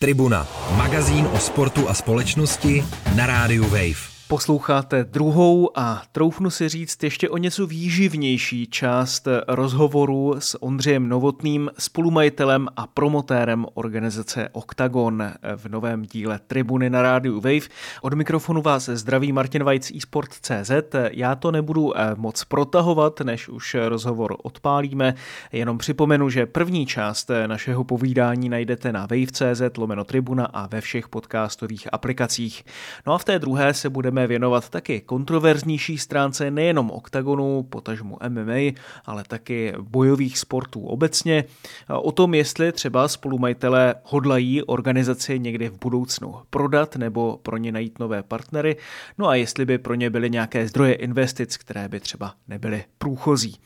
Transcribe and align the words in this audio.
Tribuna, 0.00 0.48
magazín 0.80 1.28
o 1.28 1.38
sportu 1.38 1.84
a 1.84 1.92
společnosti 1.92 2.84
na 3.16 3.26
rádiu 3.26 3.68
Wave. 3.68 4.09
Posloucháte 4.30 5.04
druhou 5.04 5.70
a 5.78 6.02
troufnu 6.12 6.50
si 6.50 6.68
říct 6.68 7.02
ještě 7.02 7.28
o 7.28 7.36
něco 7.36 7.66
výživnější 7.66 8.66
část 8.66 9.28
rozhovoru 9.48 10.34
s 10.38 10.62
Ondřejem 10.62 11.08
Novotným, 11.08 11.70
spolumajitelem 11.78 12.68
a 12.76 12.86
promotérem 12.86 13.66
organizace 13.74 14.48
Octagon 14.52 15.32
v 15.56 15.68
novém 15.68 16.02
díle 16.02 16.40
Tribuny 16.46 16.90
na 16.90 17.02
rádiu 17.02 17.34
Wave. 17.34 17.68
Od 18.02 18.14
mikrofonu 18.14 18.62
vás 18.62 18.88
zdraví 18.88 19.32
Martin 19.32 19.64
Vajc 19.64 19.90
eSport.cz. 19.90 20.70
Já 21.10 21.34
to 21.34 21.50
nebudu 21.50 21.98
eh, 21.98 22.14
moc 22.16 22.44
protahovat, 22.44 23.20
než 23.20 23.48
už 23.48 23.76
rozhovor 23.88 24.36
odpálíme. 24.42 25.14
Jenom 25.52 25.78
připomenu, 25.78 26.30
že 26.30 26.46
první 26.46 26.86
část 26.86 27.30
eh, 27.30 27.48
našeho 27.48 27.84
povídání 27.84 28.48
najdete 28.48 28.92
na 28.92 29.00
wave.cz 29.00 29.76
lomeno 29.78 30.04
Tribuna 30.04 30.46
a 30.46 30.66
ve 30.66 30.80
všech 30.80 31.08
podcastových 31.08 31.88
aplikacích. 31.92 32.64
No 33.06 33.12
a 33.12 33.18
v 33.18 33.24
té 33.24 33.38
druhé 33.38 33.74
se 33.74 33.90
budeme 33.90 34.19
budeme 34.20 34.28
věnovat 34.28 34.68
taky 34.68 35.00
kontroverznější 35.00 35.98
stránce 35.98 36.50
nejenom 36.50 36.90
oktagonu, 36.90 37.62
potažmu 37.62 38.18
MMA, 38.28 38.76
ale 39.04 39.24
taky 39.24 39.72
bojových 39.80 40.38
sportů 40.38 40.86
obecně. 40.86 41.44
O 41.88 42.12
tom, 42.12 42.34
jestli 42.34 42.72
třeba 42.72 43.08
spolumajitelé 43.08 43.94
hodlají 44.04 44.62
organizaci 44.62 45.38
někdy 45.38 45.68
v 45.68 45.78
budoucnu 45.78 46.34
prodat 46.50 46.96
nebo 46.96 47.38
pro 47.42 47.56
ně 47.56 47.72
najít 47.72 47.98
nové 47.98 48.22
partnery, 48.22 48.76
no 49.18 49.28
a 49.28 49.34
jestli 49.34 49.64
by 49.64 49.78
pro 49.78 49.94
ně 49.94 50.10
byly 50.10 50.30
nějaké 50.30 50.68
zdroje 50.68 50.94
investic, 50.94 51.56
které 51.56 51.88
by 51.88 52.00
třeba 52.00 52.34
nebyly 52.48 52.84
průchozí. 52.98 53.56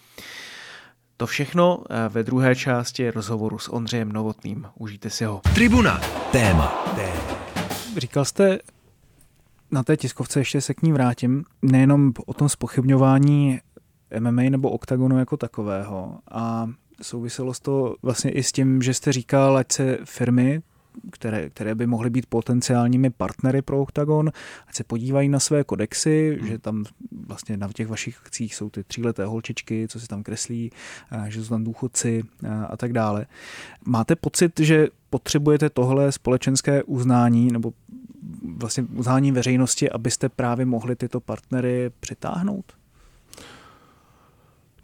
To 1.17 1.27
všechno 1.27 1.85
eh, 1.91 2.09
ve 2.09 2.23
druhé 2.23 2.55
části 2.55 3.11
rozhovoru 3.11 3.59
s 3.59 3.73
Ondřejem 3.73 4.13
Novotným. 4.13 4.67
Užijte 4.79 5.11
si 5.11 5.25
ho. 5.25 5.41
Tribuna. 5.55 6.01
Téma. 6.33 6.67
Téma. 6.95 7.39
Říkal 7.97 8.25
jste 8.25 8.59
na 9.75 9.83
té 9.83 9.97
tiskovce 9.97 10.41
ještě 10.41 10.61
se 10.61 10.75
k 10.75 10.83
ní 10.83 10.93
vrátím, 10.93 11.45
nejenom 11.63 12.13
o 12.27 12.35
tom 12.35 12.49
spochybňování 12.49 13.59
MMA 14.19 14.43
nebo 14.43 14.71
oktagonu 14.71 15.19
jako 15.19 15.37
takového 15.37 16.19
a 16.31 16.71
souviselo 17.03 17.53
to 17.63 17.97
vlastně 18.03 18.31
i 18.31 18.43
s 18.43 18.53
tím, 18.53 18.83
že 18.83 18.95
jste 18.95 19.13
říkal, 19.13 19.57
ať 19.57 19.73
se 19.73 19.99
firmy, 20.05 20.63
které, 21.11 21.51
které 21.51 21.75
by 21.75 21.87
mohly 21.87 22.11
být 22.11 22.27
potenciálními 22.27 23.11
partnery 23.11 23.63
pro 23.63 23.83
Octagon, 23.83 24.31
ať 24.69 24.75
se 24.75 24.85
podívají 24.85 25.29
na 25.29 25.41
své 25.41 25.65
kodexy, 25.65 26.39
hmm. 26.41 26.49
že 26.49 26.59
tam 26.59 26.85
vlastně 27.27 27.57
na 27.57 27.69
těch 27.75 27.89
vašich 27.89 28.19
akcích 28.25 28.55
jsou 28.55 28.71
ty 28.71 28.85
tříleté 28.85 29.25
holčičky, 29.25 29.87
co 29.89 30.01
se 30.01 30.09
tam 30.09 30.23
kreslí, 30.23 30.71
že 31.29 31.45
jsou 31.45 31.49
tam 31.49 31.65
důchodci 31.65 32.23
a 32.69 32.77
tak 32.77 32.93
dále. 32.93 33.27
Máte 33.87 34.17
pocit, 34.17 34.61
že 34.61 34.89
potřebujete 35.11 35.71
tohle 35.71 36.13
společenské 36.13 36.83
uznání 36.83 37.53
nebo 37.53 37.73
vlastně 38.57 38.83
uznání 38.95 39.33
veřejnosti, 39.33 39.91
abyste 39.91 40.29
právě 40.29 40.67
mohli 40.67 40.97
tyto 40.97 41.21
partnery 41.21 41.91
přitáhnout? 42.01 42.73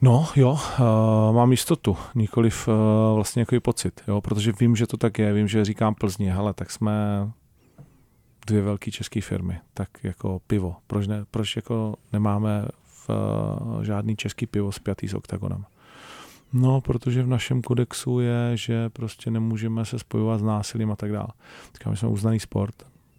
No 0.03 0.29
jo, 0.37 0.51
uh, 0.53 1.37
mám 1.37 1.51
jistotu, 1.51 1.97
nikoliv 2.15 2.69
uh, 2.69 2.75
vlastně 3.15 3.43
jako 3.43 3.61
pocit, 3.61 4.01
jo, 4.09 4.21
protože 4.21 4.53
vím, 4.61 4.77
že 4.77 4.87
to 4.87 4.97
tak 4.97 5.19
je, 5.19 5.33
vím, 5.33 5.49
že 5.49 5.65
říkám 5.65 5.95
Plzně, 5.95 6.35
hele, 6.35 6.55
tak 6.55 6.71
jsme 6.71 6.93
dvě 8.47 8.63
velké 8.63 8.91
české 8.91 9.21
firmy, 9.21 9.59
tak 9.75 9.89
jako 10.03 10.41
pivo, 10.47 10.77
proč, 10.87 11.07
ne, 11.07 11.25
proč 11.31 11.57
jako 11.57 11.95
nemáme 12.13 12.65
v, 12.85 13.09
uh, 13.09 13.83
žádný 13.83 14.17
český 14.17 14.47
pivo 14.47 14.73
spjatý 14.73 15.09
s 15.09 15.15
OKTAGONem? 15.15 15.65
No, 16.53 16.81
protože 16.81 17.23
v 17.23 17.29
našem 17.29 17.63
kodexu 17.63 18.21
je, 18.21 18.51
že 18.55 18.89
prostě 18.89 19.31
nemůžeme 19.31 19.85
se 19.85 19.99
spojovat 19.99 20.41
s 20.41 20.43
násilím 20.43 20.91
a 20.91 20.97
tak 20.97 21.13
dále. 21.13 21.29
Tak 21.73 21.87
my 21.87 21.97
jsme 21.97 22.09
uznaný 22.09 22.41
sport, 22.41 22.75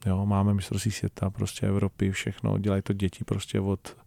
Jo, 0.05 0.25
máme 0.25 0.53
mistrovství 0.53 0.91
světa, 0.91 1.29
prostě 1.29 1.67
Evropy, 1.67 2.11
všechno, 2.11 2.57
dělají 2.57 2.81
to 2.81 2.93
děti 2.93 3.23
prostě 3.23 3.59
od 3.59 3.97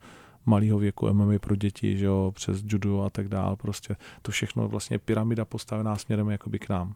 malého 0.47 0.78
věku 0.78 1.12
MMA 1.12 1.39
pro 1.39 1.56
děti, 1.56 1.98
že 1.98 2.05
jo, 2.05 2.32
přes 2.34 2.62
judo 2.66 3.03
a 3.03 3.10
tak 3.10 3.28
dál, 3.28 3.56
prostě 3.56 3.97
to 4.22 4.33
všechno 4.33 4.69
vlastně 4.69 4.99
pyramida 4.99 5.44
postavená 5.44 5.97
směrem 5.97 6.31
jakoby 6.31 6.59
k 6.59 6.69
nám. 6.69 6.94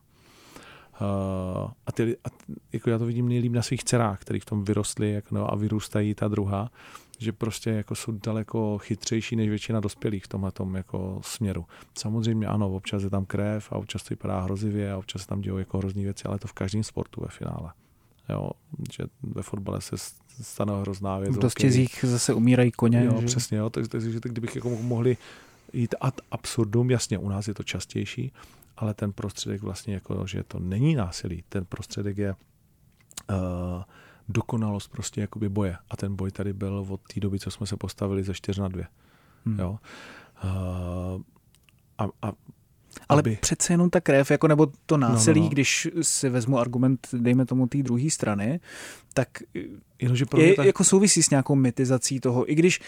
Uh, 1.01 1.71
a, 1.87 1.93
ty, 1.93 2.17
a 2.25 2.29
jako 2.73 2.91
já 2.91 2.99
to 2.99 3.07
vidím 3.07 3.29
nejlíp 3.29 3.53
na 3.53 3.63
svých 3.63 3.85
dcerách, 3.85 4.21
který 4.21 4.41
v 4.41 4.45
tom 4.45 4.65
vyrostly 4.65 5.13
jako, 5.13 5.35
no, 5.35 5.53
a 5.53 5.57
vyrůstají 5.57 6.15
ta 6.15 6.29
druhá, 6.29 6.71
že 7.19 7.33
prostě 7.33 7.71
jako 7.71 7.95
jsou 7.95 8.13
daleko 8.13 8.79
chytřejší 8.79 9.37
než 9.37 9.49
většina 9.49 9.81
dospělých 9.81 10.25
v 10.25 10.29
tomhle 10.29 10.53
jako 10.75 11.21
směru. 11.23 11.65
Samozřejmě 11.99 12.47
ano, 12.47 12.71
občas 12.71 13.03
je 13.03 13.11
tam 13.11 13.25
krev 13.25 13.73
a 13.73 13.77
občas 13.77 14.03
to 14.03 14.09
vypadá 14.11 14.41
hrozivě 14.41 14.93
a 14.93 14.99
občas 14.99 15.27
tam 15.27 15.41
dějí 15.41 15.59
jako 15.59 15.79
hrozný 15.79 16.05
věci, 16.05 16.25
ale 16.25 16.39
to 16.39 16.49
v 16.49 16.53
každém 16.53 16.83
sportu 16.83 17.21
ve 17.21 17.29
finále. 17.29 17.73
Jo, 18.29 18.51
že 18.93 19.05
ve 19.23 19.43
fotbale 19.43 19.81
se 19.81 19.97
stane 20.43 20.81
hrozná 20.81 21.19
věc. 21.19 21.37
V 21.37 21.39
dostězích 21.39 22.05
zase 22.09 22.35
umírají 22.35 22.71
koně. 22.71 23.05
Jo, 23.05 23.21
že? 23.21 23.27
přesně, 23.27 23.59
jo, 23.59 23.71
takže, 23.71 23.89
takže 23.89 24.21
kdybych 24.23 24.57
jako 24.57 24.69
mohli 24.69 25.17
jít 25.73 25.95
ad 26.01 26.21
absurdum, 26.31 26.91
jasně, 26.91 27.19
u 27.19 27.29
nás 27.29 27.49
je 27.49 27.55
to 27.55 27.63
častější, 27.63 28.33
ale 28.77 28.95
ten 28.95 29.13
prostředek 29.13 29.63
vlastně 29.63 29.95
jako, 29.95 30.27
že 30.27 30.43
to 30.43 30.59
není 30.59 30.95
násilí, 30.95 31.45
ten 31.49 31.65
prostředek 31.65 32.19
je 32.19 32.35
uh, 33.31 33.37
dokonalost 34.29 34.91
prostě 34.91 35.21
jakoby 35.21 35.49
boje. 35.49 35.77
A 35.91 35.97
ten 35.97 36.17
boj 36.17 36.31
tady 36.31 36.53
byl 36.53 36.87
od 36.89 37.01
té 37.15 37.21
doby, 37.21 37.39
co 37.39 37.51
jsme 37.51 37.67
se 37.67 37.77
postavili 37.77 38.23
ze 38.25 38.35
4 38.35 38.61
na 38.61 38.69
2. 38.69 38.85
Hmm. 39.47 39.59
Jo. 39.59 39.79
Uh, 40.45 41.23
a, 41.99 42.09
a 42.23 42.33
ale 43.09 43.21
aby... 43.21 43.39
přece 43.41 43.73
jenom 43.73 43.91
ta 43.91 44.01
krev, 44.01 44.31
jako 44.31 44.49
nebo 44.49 44.67
to 44.87 44.97
násilí, 44.97 45.41
no, 45.41 45.45
no, 45.45 45.49
no. 45.49 45.53
když 45.53 45.89
si 46.03 46.29
vezmu 46.29 46.59
argument, 46.59 47.09
dejme 47.13 47.47
tomu 47.47 47.67
té 47.67 47.83
druhé 47.83 48.11
strany, 48.11 48.61
tak 49.15 49.29
Jenomže 50.03 50.25
je, 50.37 50.55
tak... 50.55 50.67
jako 50.67 50.85
souvisí 50.85 51.23
s 51.23 51.31
nějakou 51.31 51.55
mitizací 51.55 52.21
toho, 52.21 52.53
i 52.53 52.55
když 52.55 52.81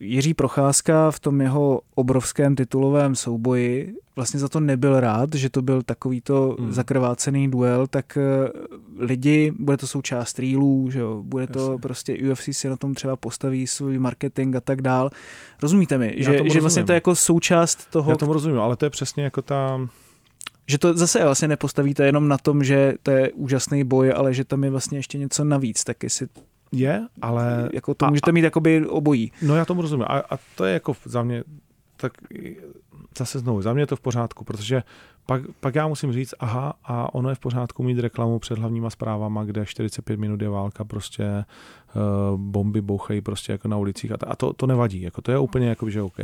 Jiří 0.00 0.34
Procházka 0.34 1.10
v 1.10 1.20
tom 1.20 1.40
jeho 1.40 1.80
obrovském 1.94 2.56
titulovém 2.56 3.14
souboji 3.14 3.94
vlastně 4.16 4.40
za 4.40 4.48
to 4.48 4.60
nebyl 4.60 5.00
rád, 5.00 5.34
že 5.34 5.50
to 5.50 5.62
byl 5.62 5.82
takovýto 5.82 6.56
hmm. 6.58 6.72
zakrvácený 6.72 7.50
duel, 7.50 7.86
tak 7.86 8.16
eh, 8.16 8.50
lidi, 8.98 9.52
bude 9.58 9.76
to 9.76 9.86
součást 9.86 10.38
reelů, 10.38 10.90
že 10.90 11.00
jo, 11.00 11.22
bude 11.22 11.46
to 11.46 11.60
Jasně. 11.60 11.78
prostě 11.78 12.18
UFC 12.30 12.48
si 12.52 12.68
na 12.68 12.76
tom 12.76 12.94
třeba 12.94 13.16
postaví 13.16 13.66
svůj 13.66 13.98
marketing 13.98 14.56
a 14.56 14.60
tak 14.60 14.82
dál. 14.82 15.10
Rozumíte 15.62 15.98
mi, 15.98 16.14
že, 16.16 16.40
že 16.52 16.60
vlastně 16.60 16.84
to 16.84 16.92
je 16.92 16.94
jako 16.94 17.14
součást 17.14 17.90
toho... 17.90 18.10
Já 18.10 18.16
tomu 18.16 18.32
rozumím, 18.32 18.60
ale 18.60 18.76
to 18.76 18.86
je 18.86 18.90
přesně 18.90 19.24
jako 19.24 19.42
ta 19.42 19.80
že 20.66 20.78
to 20.78 20.94
zase 20.94 21.24
vlastně 21.24 21.48
nepostavíte 21.48 22.06
jenom 22.06 22.28
na 22.28 22.38
tom, 22.38 22.64
že 22.64 22.94
to 23.02 23.10
je 23.10 23.32
úžasný 23.32 23.84
boj, 23.84 24.12
ale 24.16 24.34
že 24.34 24.44
tam 24.44 24.64
je 24.64 24.70
vlastně 24.70 24.98
ještě 24.98 25.18
něco 25.18 25.44
navíc, 25.44 25.84
tak 25.84 26.02
jestli 26.02 26.26
je, 26.72 27.06
ale... 27.22 27.68
Jako 27.72 27.94
to 27.94 28.06
a, 28.06 28.08
můžete 28.10 28.32
mít 28.32 28.44
jakoby 28.44 28.86
obojí. 28.86 29.32
No 29.42 29.56
já 29.56 29.64
tomu 29.64 29.82
rozumím. 29.82 30.06
A, 30.08 30.18
a 30.30 30.38
to 30.54 30.64
je 30.64 30.72
jako 30.72 30.96
za 31.04 31.22
mě, 31.22 31.44
tak 31.96 32.12
zase 33.18 33.38
znovu, 33.38 33.62
za 33.62 33.72
mě 33.72 33.82
je 33.82 33.86
to 33.86 33.96
v 33.96 34.00
pořádku, 34.00 34.44
protože 34.44 34.82
pak, 35.26 35.42
pak 35.60 35.74
já 35.74 35.88
musím 35.88 36.12
říct, 36.12 36.34
aha, 36.38 36.72
a 36.84 37.14
ono 37.14 37.28
je 37.28 37.34
v 37.34 37.38
pořádku 37.38 37.82
mít 37.82 37.98
reklamu 37.98 38.38
před 38.38 38.58
hlavníma 38.58 38.90
zprávama, 38.90 39.44
kde 39.44 39.66
45 39.66 40.20
minut 40.20 40.42
je 40.42 40.48
válka, 40.48 40.84
prostě 40.84 41.44
uh, 41.94 42.40
bomby 42.40 42.80
bouchají 42.80 43.20
prostě 43.20 43.52
jako 43.52 43.68
na 43.68 43.76
ulicích 43.76 44.12
a, 44.12 44.16
a 44.26 44.36
to, 44.36 44.52
to 44.52 44.66
nevadí, 44.66 45.02
jako 45.02 45.22
to 45.22 45.32
je 45.32 45.38
úplně 45.38 45.68
jako, 45.68 45.90
že 45.90 46.02
OK. 46.02 46.18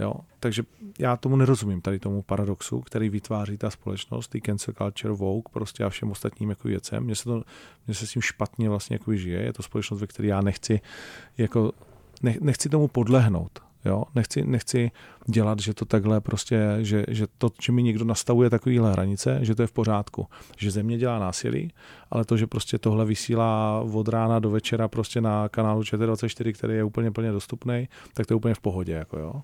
Jo? 0.00 0.14
Takže 0.40 0.62
já 0.98 1.16
tomu 1.16 1.36
nerozumím, 1.36 1.80
tady 1.80 1.98
tomu 1.98 2.22
paradoxu, 2.22 2.80
který 2.80 3.08
vytváří 3.08 3.56
ta 3.56 3.70
společnost, 3.70 4.28
ty 4.28 4.40
cancel 4.40 4.74
culture, 4.74 5.14
Vogue, 5.14 5.42
prostě 5.52 5.84
a 5.84 5.88
všem 5.88 6.10
ostatním 6.10 6.50
jako 6.50 6.68
věcem. 6.68 7.04
Mně 7.04 7.14
se, 7.14 7.24
to, 7.24 7.42
mně 7.86 7.94
se 7.94 8.06
s 8.06 8.12
tím 8.12 8.22
špatně 8.22 8.68
vlastně 8.68 8.94
jako 8.94 9.14
žije, 9.14 9.42
je 9.42 9.52
to 9.52 9.62
společnost, 9.62 10.00
ve 10.00 10.06
které 10.06 10.28
já 10.28 10.40
nechci, 10.40 10.80
jako, 11.38 11.72
nech, 12.22 12.40
nechci 12.40 12.68
tomu 12.68 12.88
podlehnout. 12.88 13.60
Jo? 13.84 14.04
Nechci, 14.14 14.44
nechci 14.44 14.90
dělat, 15.26 15.60
že 15.60 15.74
to 15.74 15.84
takhle 15.84 16.20
prostě, 16.20 16.78
že, 16.80 17.04
že 17.08 17.26
to, 17.38 17.50
že 17.62 17.72
mi 17.72 17.82
někdo 17.82 18.04
nastavuje 18.04 18.50
takovýhle 18.50 18.92
hranice, 18.92 19.38
že 19.42 19.54
to 19.54 19.62
je 19.62 19.66
v 19.66 19.72
pořádku. 19.72 20.26
Že 20.56 20.70
země 20.70 20.98
dělá 20.98 21.18
násilí, 21.18 21.72
ale 22.10 22.24
to, 22.24 22.36
že 22.36 22.46
prostě 22.46 22.78
tohle 22.78 23.04
vysílá 23.04 23.80
od 23.80 24.08
rána 24.08 24.38
do 24.38 24.50
večera 24.50 24.88
prostě 24.88 25.20
na 25.20 25.48
kanálu 25.48 25.82
ČT24, 25.82 26.52
který 26.52 26.74
je 26.74 26.84
úplně 26.84 27.10
plně 27.10 27.32
dostupný, 27.32 27.88
tak 28.14 28.26
to 28.26 28.32
je 28.32 28.36
úplně 28.36 28.54
v 28.54 28.60
pohodě. 28.60 28.92
Jako 28.92 29.18
jo 29.18 29.42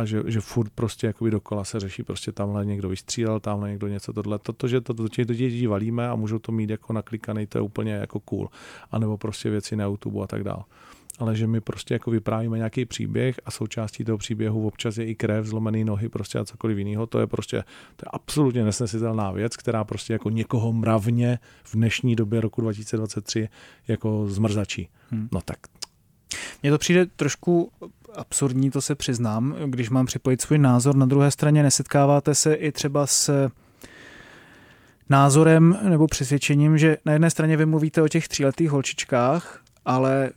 a 0.00 0.04
že, 0.04 0.22
že 0.26 0.40
furt 0.40 0.70
prostě 0.74 1.06
jakoby 1.06 1.30
dokola 1.30 1.64
se 1.64 1.80
řeší, 1.80 2.02
prostě 2.02 2.32
tamhle 2.32 2.66
někdo 2.66 2.88
vystřílel, 2.88 3.40
tamhle 3.40 3.70
někdo 3.70 3.88
něco 3.88 4.12
tohle. 4.12 4.38
Toto, 4.38 4.68
že 4.68 4.80
to 4.80 4.92
do 4.92 5.08
těch 5.08 5.26
dětí 5.26 5.66
valíme 5.66 6.08
a 6.08 6.14
můžou 6.14 6.38
to 6.38 6.52
mít 6.52 6.70
jako 6.70 6.92
naklikaný, 6.92 7.46
to 7.46 7.58
je 7.58 7.62
úplně 7.62 7.92
jako 7.92 8.20
cool. 8.20 8.48
A 8.90 8.98
nebo 8.98 9.18
prostě 9.18 9.50
věci 9.50 9.76
na 9.76 9.84
YouTube 9.84 10.24
a 10.24 10.26
tak 10.26 10.44
dále. 10.44 10.62
Ale 11.18 11.36
že 11.36 11.46
my 11.46 11.60
prostě 11.60 11.94
jako 11.94 12.10
vyprávíme 12.10 12.56
nějaký 12.56 12.84
příběh 12.84 13.40
a 13.44 13.50
součástí 13.50 14.04
toho 14.04 14.18
příběhu 14.18 14.66
občas 14.66 14.98
je 14.98 15.06
i 15.06 15.14
krev, 15.14 15.46
zlomený 15.46 15.84
nohy 15.84 16.08
prostě 16.08 16.38
a 16.38 16.44
cokoliv 16.44 16.78
jiného, 16.78 17.06
to 17.06 17.20
je 17.20 17.26
prostě 17.26 17.64
to 17.96 18.04
je 18.06 18.10
absolutně 18.12 18.64
nesnesitelná 18.64 19.30
věc, 19.30 19.56
která 19.56 19.84
prostě 19.84 20.12
jako 20.12 20.30
někoho 20.30 20.72
mravně 20.72 21.38
v 21.64 21.74
dnešní 21.74 22.16
době 22.16 22.40
roku 22.40 22.60
2023 22.60 23.48
jako 23.88 24.26
zmrzačí. 24.28 24.88
Hmm. 25.10 25.28
No 25.32 25.40
tak 25.44 25.58
mně 26.62 26.70
to 26.70 26.78
přijde 26.78 27.06
trošku 27.06 27.72
absurdní, 28.14 28.70
to 28.70 28.80
se 28.80 28.94
přiznám, 28.94 29.56
když 29.66 29.90
mám 29.90 30.06
připojit 30.06 30.40
svůj 30.40 30.58
názor. 30.58 30.96
Na 30.96 31.06
druhé 31.06 31.30
straně 31.30 31.62
nesetkáváte 31.62 32.34
se 32.34 32.54
i 32.54 32.72
třeba 32.72 33.06
s 33.06 33.50
názorem 35.10 35.78
nebo 35.88 36.06
přesvědčením, 36.06 36.78
že 36.78 36.96
na 37.04 37.12
jedné 37.12 37.30
straně 37.30 37.56
vy 37.56 37.66
mluvíte 37.66 38.02
o 38.02 38.08
těch 38.08 38.28
tříletých 38.28 38.70
holčičkách, 38.70 39.60
ale 39.84 40.30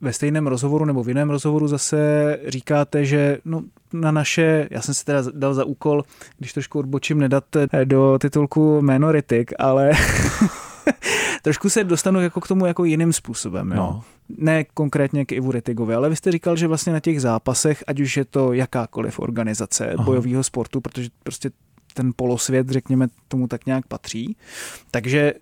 ve 0.00 0.12
stejném 0.12 0.46
rozhovoru 0.46 0.84
nebo 0.84 1.02
v 1.02 1.08
jiném 1.08 1.30
rozhovoru 1.30 1.68
zase 1.68 1.98
říkáte, 2.46 3.04
že 3.04 3.38
no, 3.44 3.62
na 3.92 4.10
naše, 4.10 4.68
já 4.70 4.80
jsem 4.80 4.94
si 4.94 5.04
teda 5.04 5.22
dal 5.34 5.54
za 5.54 5.64
úkol, 5.64 6.04
když 6.38 6.52
trošku 6.52 6.78
odbočím, 6.78 7.18
nedat 7.18 7.44
do 7.84 8.18
titulku 8.18 8.82
jméno 8.82 9.12
Ritik, 9.12 9.52
ale 9.58 9.90
trošku 11.42 11.70
se 11.70 11.84
dostanu 11.84 12.20
jako 12.20 12.40
k 12.40 12.48
tomu 12.48 12.66
jako 12.66 12.84
jiným 12.84 13.12
způsobem. 13.12 13.70
Jo? 13.70 13.76
No. 13.76 14.04
Ne 14.38 14.64
konkrétně 14.64 15.24
k 15.24 15.32
Ivu 15.32 15.52
Ritigovi, 15.52 15.94
ale 15.94 16.08
vy 16.08 16.16
jste 16.16 16.32
říkal, 16.32 16.56
že 16.56 16.66
vlastně 16.66 16.92
na 16.92 17.00
těch 17.00 17.20
zápasech, 17.20 17.84
ať 17.86 18.00
už 18.00 18.16
je 18.16 18.24
to 18.24 18.52
jakákoliv 18.52 19.18
organizace 19.18 19.92
Aha. 19.92 20.04
bojového 20.04 20.44
sportu, 20.44 20.80
protože 20.80 21.08
prostě 21.22 21.50
ten 21.94 22.12
polosvět, 22.16 22.68
řekněme, 22.68 23.08
tomu 23.28 23.46
tak 23.46 23.66
nějak 23.66 23.86
patří, 23.86 24.36
takže 24.90 25.32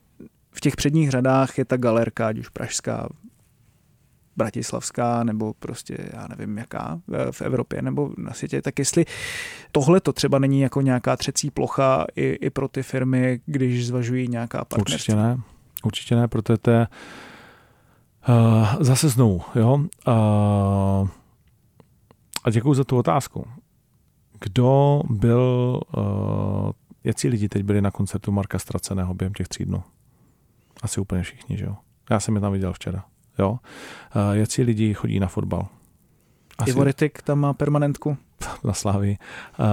v 0.52 0.60
těch 0.60 0.76
předních 0.76 1.10
řadách 1.10 1.58
je 1.58 1.64
ta 1.64 1.76
galerka, 1.76 2.28
ať 2.28 2.38
už 2.38 2.48
pražská, 2.48 3.08
bratislavská 4.36 5.24
nebo 5.24 5.54
prostě 5.54 5.96
já 6.12 6.26
nevím 6.28 6.58
jaká 6.58 7.00
v 7.30 7.42
Evropě 7.42 7.82
nebo 7.82 8.10
na 8.18 8.32
světě, 8.32 8.62
tak 8.62 8.78
jestli 8.78 9.04
tohle 9.72 10.00
to 10.00 10.12
třeba 10.12 10.38
není 10.38 10.60
jako 10.60 10.80
nějaká 10.80 11.16
třecí 11.16 11.50
plocha 11.50 12.06
i, 12.16 12.26
i 12.26 12.50
pro 12.50 12.68
ty 12.68 12.82
firmy, 12.82 13.40
když 13.46 13.86
zvažují 13.86 14.28
nějaká 14.28 14.64
partnerství. 14.64 14.94
Určitě 14.94 15.16
ne, 15.16 15.38
určitě 15.84 16.16
ne, 16.16 16.28
protože 16.28 16.58
to 16.58 16.70
je 16.70 16.86
uh, 18.28 18.66
zase 18.80 19.08
znovu, 19.08 19.42
jo. 19.54 19.74
Uh, 19.74 21.08
a 22.44 22.50
děkuji 22.50 22.74
za 22.74 22.84
tu 22.84 22.98
otázku. 22.98 23.46
Kdo 24.40 25.02
byl, 25.10 25.80
uh, 25.96 26.70
jaký 27.04 27.28
lidi 27.28 27.48
teď 27.48 27.62
byli 27.62 27.82
na 27.82 27.90
koncertu 27.90 28.32
Marka 28.32 28.58
Straceného 28.58 29.14
během 29.14 29.34
těch 29.34 29.48
tří 29.48 29.64
dnů? 29.64 29.82
Asi 30.82 31.00
úplně 31.00 31.22
všichni, 31.22 31.56
že 31.56 31.64
jo? 31.64 31.76
Já 32.10 32.20
jsem 32.20 32.34
je 32.34 32.40
tam 32.40 32.52
viděl 32.52 32.72
včera. 32.72 33.04
Jo? 33.38 33.50
Uh, 33.50 33.58
jaký 34.32 34.62
lidi 34.62 34.94
chodí 34.94 35.20
na 35.20 35.26
fotbal? 35.26 35.66
Asi... 36.58 36.70
Ivo 36.70 36.84
Ritik 36.84 37.22
tam 37.22 37.38
má 37.38 37.52
permanentku. 37.52 38.16
Na 38.64 38.72
Slávii. 38.72 39.18
Uh, 39.58 39.66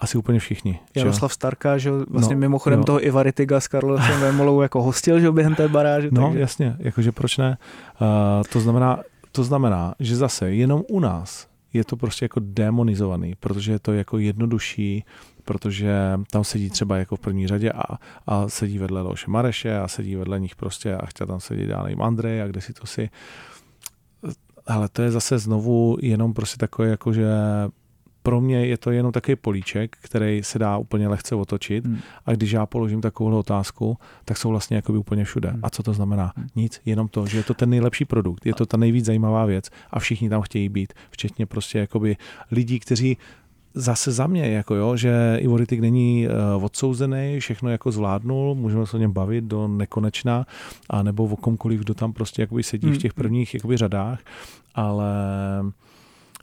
asi 0.00 0.18
úplně 0.18 0.38
všichni. 0.38 0.78
Jaroslav 0.96 1.32
Starka, 1.32 1.78
že 1.78 1.90
vlastně 2.08 2.34
no, 2.34 2.40
mimochodem 2.40 2.78
no. 2.78 2.84
toho 2.84 3.06
Iva 3.06 3.22
Ritiga 3.22 3.60
s 3.60 3.68
Karlosem 3.68 4.20
Vémolou 4.20 4.60
jako 4.60 4.82
hostil, 4.82 5.20
že 5.20 5.30
během 5.30 5.54
té 5.54 5.68
baráže. 5.68 6.08
No 6.12 6.22
takže... 6.22 6.40
jasně, 6.40 6.76
jakože 6.78 7.12
proč 7.12 7.38
ne? 7.38 7.58
Uh, 8.00 8.06
to, 8.52 8.60
znamená, 8.60 9.00
to 9.32 9.44
znamená, 9.44 9.94
že 10.00 10.16
zase 10.16 10.54
jenom 10.54 10.82
u 10.88 11.00
nás 11.00 11.46
je 11.72 11.84
to 11.84 11.96
prostě 11.96 12.24
jako 12.24 12.40
demonizovaný, 12.44 13.34
protože 13.40 13.72
je 13.72 13.78
to 13.78 13.92
jako 13.92 14.18
jednodušší, 14.18 15.04
protože 15.40 15.92
tam 16.30 16.44
sedí 16.44 16.70
třeba 16.70 16.96
jako 16.96 17.16
v 17.16 17.20
první 17.20 17.46
řadě 17.46 17.72
a, 17.72 17.98
a 18.26 18.48
sedí 18.48 18.78
vedle 18.78 19.02
Loše 19.02 19.30
Mareše 19.30 19.78
a 19.78 19.88
sedí 19.88 20.16
vedle 20.16 20.40
nich 20.40 20.56
prostě 20.56 20.94
a 20.94 21.06
chtěl 21.06 21.26
tam 21.26 21.40
sedět 21.40 21.68
já 21.68 21.82
nevím 21.82 22.02
Andrej 22.02 22.42
a 22.42 22.46
kde 22.46 22.60
si 22.60 22.72
to 22.72 22.86
si 22.86 23.10
ale 24.66 24.88
to 24.88 25.02
je 25.02 25.10
zase 25.10 25.38
znovu 25.38 25.96
jenom 26.00 26.34
prostě 26.34 26.56
takové 26.56 26.88
jako, 26.88 27.12
že 27.12 27.26
pro 28.22 28.40
mě 28.40 28.66
je 28.66 28.78
to 28.78 28.90
jenom 28.90 29.12
takový 29.12 29.36
políček, 29.36 29.96
který 30.02 30.42
se 30.42 30.58
dá 30.58 30.78
úplně 30.78 31.08
lehce 31.08 31.34
otočit 31.34 31.86
hmm. 31.86 31.98
a 32.26 32.32
když 32.32 32.50
já 32.50 32.66
položím 32.66 33.00
takovou 33.00 33.38
otázku, 33.38 33.98
tak 34.24 34.36
jsou 34.36 34.48
vlastně 34.48 34.76
jakoby 34.76 34.98
úplně 34.98 35.24
všude. 35.24 35.50
Hmm. 35.50 35.60
A 35.62 35.70
co 35.70 35.82
to 35.82 35.92
znamená? 35.92 36.32
Hmm. 36.36 36.46
Nic, 36.56 36.80
jenom 36.84 37.08
to, 37.08 37.26
že 37.26 37.38
je 37.38 37.44
to 37.44 37.54
ten 37.54 37.70
nejlepší 37.70 38.04
produkt, 38.04 38.46
je 38.46 38.54
to 38.54 38.66
ta 38.66 38.76
nejvíc 38.76 39.04
zajímavá 39.04 39.44
věc 39.44 39.70
a 39.90 39.98
všichni 39.98 40.28
tam 40.28 40.42
chtějí 40.42 40.68
být, 40.68 40.92
včetně 41.10 41.46
prostě 41.46 41.78
jakoby 41.78 42.16
lidí, 42.50 42.80
kteří 42.80 43.16
zase 43.74 44.12
za 44.12 44.26
mě, 44.26 44.50
jako 44.50 44.74
jo, 44.74 44.96
že 44.96 45.38
Ivo 45.40 45.56
Ritik 45.56 45.80
není 45.80 46.28
uh, 46.56 46.64
odsouzený, 46.64 47.40
všechno 47.40 47.70
jako 47.70 47.92
zvládnul, 47.92 48.54
můžeme 48.54 48.86
se 48.86 48.96
o 48.96 49.00
něm 49.00 49.12
bavit 49.12 49.44
do 49.44 49.68
nekonečna, 49.68 50.46
a 50.90 51.02
nebo 51.02 51.24
o 51.24 51.36
komkoliv, 51.36 51.80
kdo 51.80 51.94
tam 51.94 52.12
prostě 52.12 52.42
jakoby 52.42 52.62
sedí 52.62 52.86
hmm. 52.86 52.96
v 52.96 52.98
těch 52.98 53.14
prvních 53.14 53.54
jakoby 53.54 53.76
řadách, 53.76 54.20
ale 54.74 55.14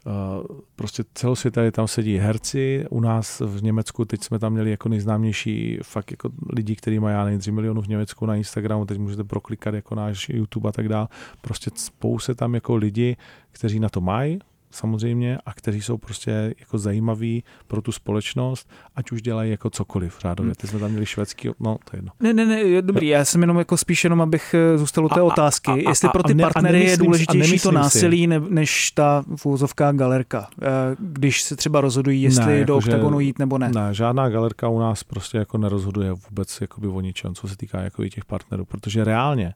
Uh, 0.08 0.58
prostě 0.76 1.04
celosvětově 1.14 1.72
tam 1.72 1.88
sedí 1.88 2.18
herci, 2.18 2.86
u 2.90 3.00
nás 3.00 3.40
v 3.40 3.64
Německu 3.64 4.06
teď 4.06 4.24
jsme 4.24 4.40
tam 4.40 4.54
měli 4.54 4.72
jako 4.72 4.90
nejznámější 4.90 5.80
fakt 5.84 6.12
jako 6.12 6.30
lidi, 6.50 6.76
kteří 6.76 7.00
mají 7.00 7.14
já 7.14 7.24
nevím, 7.24 7.40
3 7.40 7.52
milionů 7.52 7.82
v 7.82 7.88
Německu 7.88 8.26
na 8.26 8.36
Instagramu, 8.36 8.86
teď 8.86 8.98
můžete 8.98 9.24
proklikat 9.24 9.74
jako 9.74 9.96
náš 9.96 10.30
YouTube 10.30 10.70
a 10.70 10.72
tak 10.72 10.90
dále. 10.90 11.08
Prostě 11.42 11.72
spouze 11.76 12.36
tam 12.36 12.56
jako 12.56 12.76
lidi, 12.76 13.18
kteří 13.52 13.80
na 13.80 13.90
to 13.90 14.02
mají, 14.02 14.40
samozřejmě 14.78 15.38
a 15.46 15.54
kteří 15.54 15.82
jsou 15.82 15.98
prostě 15.98 16.56
jako 16.60 16.78
zajímaví 16.78 17.44
pro 17.68 17.82
tu 17.82 17.92
společnost, 17.92 18.70
ať 18.96 19.12
už 19.12 19.22
dělají 19.22 19.52
jako 19.52 19.70
cokoliv 19.70 20.18
řádově. 20.22 20.50
Hmm. 20.50 20.56
Ty 20.56 20.68
jsme 20.68 20.80
tam 20.80 20.92
měli 20.92 21.06
švédský, 21.06 21.50
no 21.60 21.78
to 21.84 21.96
je 21.96 21.98
jedno. 21.98 22.12
Ne, 22.20 22.34
ne, 22.34 22.46
ne, 22.46 22.82
dobrý, 22.82 23.08
já 23.08 23.26
jsem 23.26 23.42
jenom 23.42 23.58
jako 23.58 23.78
spíš 23.78 24.04
jenom, 24.04 24.22
abych 24.22 24.54
eh, 24.54 24.78
zůstal 24.78 25.06
u 25.06 25.10
té 25.10 25.20
a, 25.20 25.24
otázky, 25.24 25.72
a, 25.72 25.74
a, 25.74 25.90
jestli 25.90 26.10
pro 26.10 26.24
ty 26.24 26.34
ne, 26.34 26.44
partnery 26.44 26.84
je 26.84 26.98
důležitější 26.98 27.60
to 27.60 27.72
násilí 27.72 28.24
si. 28.28 28.40
než 28.50 28.92
ta 28.92 29.24
vůzovká 29.44 29.92
galerka, 29.92 30.48
eh, 30.62 30.66
když 31.00 31.42
se 31.42 31.56
třeba 31.56 31.82
rozhodují, 31.82 32.22
jestli 32.22 32.46
ne, 32.46 32.58
jako 32.58 32.68
do 32.68 32.78
oktagonu 32.78 33.20
jít 33.20 33.40
nebo 33.40 33.58
ne. 33.58 33.70
Ne, 33.70 33.94
žádná 33.94 34.30
galerka 34.30 34.70
u 34.70 34.80
nás 34.80 35.04
prostě 35.04 35.38
jako 35.38 35.58
nerozhoduje 35.58 36.12
vůbec 36.12 36.62
jakoby 36.62 36.88
o 36.88 37.02
ničem, 37.02 37.36
co 37.36 37.48
se 37.48 37.58
týká 37.58 37.80
jako 37.80 38.08
těch 38.08 38.26
partnerů, 38.26 38.66
protože 38.66 39.04
reálně 39.04 39.54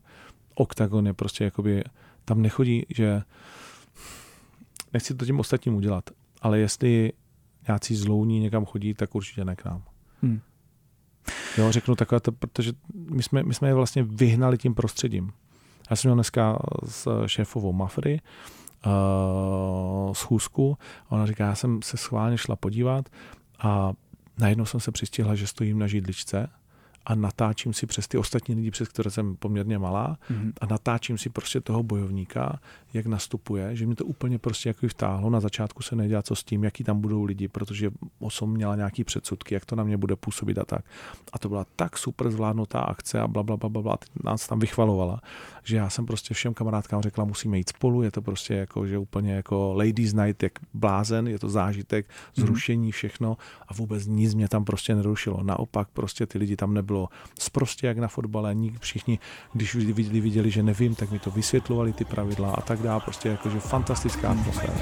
oktagon 0.55 1.07
je 1.07 1.13
prostě 1.13 1.43
jakoby, 1.43 1.83
tam 2.25 2.41
nechodí, 2.41 2.85
že 2.89 3.21
nechci 4.93 5.15
to 5.15 5.25
tím 5.25 5.39
ostatním 5.39 5.75
udělat, 5.75 6.09
ale 6.41 6.59
jestli 6.59 7.13
nějací 7.67 7.95
zlouní 7.95 8.39
někam 8.39 8.65
chodí, 8.65 8.93
tak 8.93 9.15
určitě 9.15 9.45
ne 9.45 9.55
k 9.55 9.65
nám. 9.65 9.83
Hmm. 10.21 10.41
Jo, 11.57 11.71
řeknu 11.71 11.95
takhle, 11.95 12.19
to, 12.19 12.31
protože 12.31 12.73
my 12.93 13.23
jsme, 13.23 13.43
my 13.43 13.53
jsme 13.53 13.67
je 13.67 13.73
vlastně 13.73 14.03
vyhnali 14.03 14.57
tím 14.57 14.75
prostředím. 14.75 15.31
Já 15.89 15.95
jsem 15.95 16.09
měl 16.09 16.15
dneska 16.15 16.59
s 16.85 17.25
šéfovou 17.25 17.73
Mafry 17.73 18.21
uh, 18.85 20.13
schůzku 20.13 20.77
a 21.07 21.11
ona 21.11 21.25
říká, 21.25 21.45
já 21.45 21.55
jsem 21.55 21.81
se 21.81 21.97
schválně 21.97 22.37
šla 22.37 22.55
podívat 22.55 23.09
a 23.59 23.93
najednou 24.39 24.65
jsem 24.65 24.79
se 24.79 24.91
přistihla, 24.91 25.35
že 25.35 25.47
stojím 25.47 25.79
na 25.79 25.87
židličce 25.87 26.49
a 27.05 27.15
natáčím 27.15 27.73
si 27.73 27.85
přes 27.85 28.07
ty 28.07 28.17
ostatní 28.17 28.55
lidi, 28.55 28.71
přes 28.71 28.87
které 28.87 29.11
jsem 29.11 29.35
poměrně 29.35 29.79
malá 29.79 30.17
mm-hmm. 30.31 30.51
a 30.61 30.65
natáčím 30.65 31.17
si 31.17 31.29
prostě 31.29 31.61
toho 31.61 31.83
bojovníka, 31.83 32.59
jak 32.93 33.05
nastupuje, 33.05 33.75
že 33.75 33.85
mě 33.85 33.95
to 33.95 34.05
úplně 34.05 34.39
prostě 34.39 34.69
jako 34.69 34.87
vtáhlo. 34.87 35.29
Na 35.29 35.39
začátku 35.39 35.83
se 35.83 35.95
nedělá 35.95 36.21
co 36.21 36.35
s 36.35 36.43
tím, 36.43 36.63
jaký 36.63 36.83
tam 36.83 37.01
budou 37.01 37.23
lidi, 37.23 37.47
protože 37.47 37.91
osom 38.19 38.51
měla 38.53 38.75
nějaký 38.75 39.03
předsudky, 39.03 39.53
jak 39.53 39.65
to 39.65 39.75
na 39.75 39.83
mě 39.83 39.97
bude 39.97 40.15
působit 40.15 40.57
a 40.57 40.65
tak. 40.65 40.85
A 41.33 41.39
to 41.39 41.49
byla 41.49 41.65
tak 41.75 41.97
super 41.97 42.31
zvládnutá 42.31 42.79
akce 42.79 43.19
a 43.19 43.27
bla, 43.27 43.43
bla, 43.43 43.57
bla, 43.57 43.69
bla, 43.69 43.81
bla 43.81 43.97
nás 44.23 44.47
tam 44.47 44.59
vychvalovala, 44.59 45.21
že 45.63 45.77
já 45.77 45.89
jsem 45.89 46.05
prostě 46.05 46.33
všem 46.33 46.53
kamarádkám 46.53 47.01
řekla, 47.01 47.25
musíme 47.25 47.57
jít 47.57 47.69
spolu, 47.69 48.01
je 48.01 48.11
to 48.11 48.21
prostě 48.21 48.53
jako, 48.53 48.87
že 48.87 48.97
úplně 48.97 49.33
jako 49.33 49.73
ladies 49.73 50.13
night, 50.13 50.43
jak 50.43 50.53
blázen, 50.73 51.27
je 51.27 51.39
to 51.39 51.49
zážitek, 51.49 52.09
mhm. 52.37 52.45
zrušení, 52.45 52.91
všechno 52.91 53.37
a 53.67 53.73
vůbec 53.73 54.05
nic 54.05 54.33
mě 54.33 54.47
tam 54.47 54.65
prostě 54.65 54.95
nerušilo. 54.95 55.43
Naopak 55.43 55.87
prostě 55.93 56.25
ty 56.25 56.37
lidi 56.37 56.55
tam 56.55 56.73
nebyli 56.73 56.90
bylo 56.91 57.09
zprostě 57.39 57.87
jak 57.87 57.97
na 57.97 58.07
fotbale, 58.07 58.55
všichni, 58.79 59.19
když 59.53 59.75
viděli, 59.75 60.21
viděli, 60.21 60.51
že 60.51 60.63
nevím, 60.63 60.95
tak 60.95 61.11
mi 61.11 61.19
to 61.19 61.31
vysvětlovali 61.31 61.93
ty 61.93 62.05
pravidla 62.05 62.51
a 62.51 62.61
tak 62.61 62.79
dále, 62.79 62.99
prostě 62.99 63.29
jakože 63.29 63.59
fantastická 63.59 64.29
atmosféra. 64.29 64.73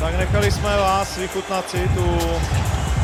Tak 0.00 0.18
nechali 0.18 0.52
jsme 0.52 0.76
vás 0.76 1.16
vychutnat 1.16 1.70
si 1.70 1.88
tu 1.88 2.04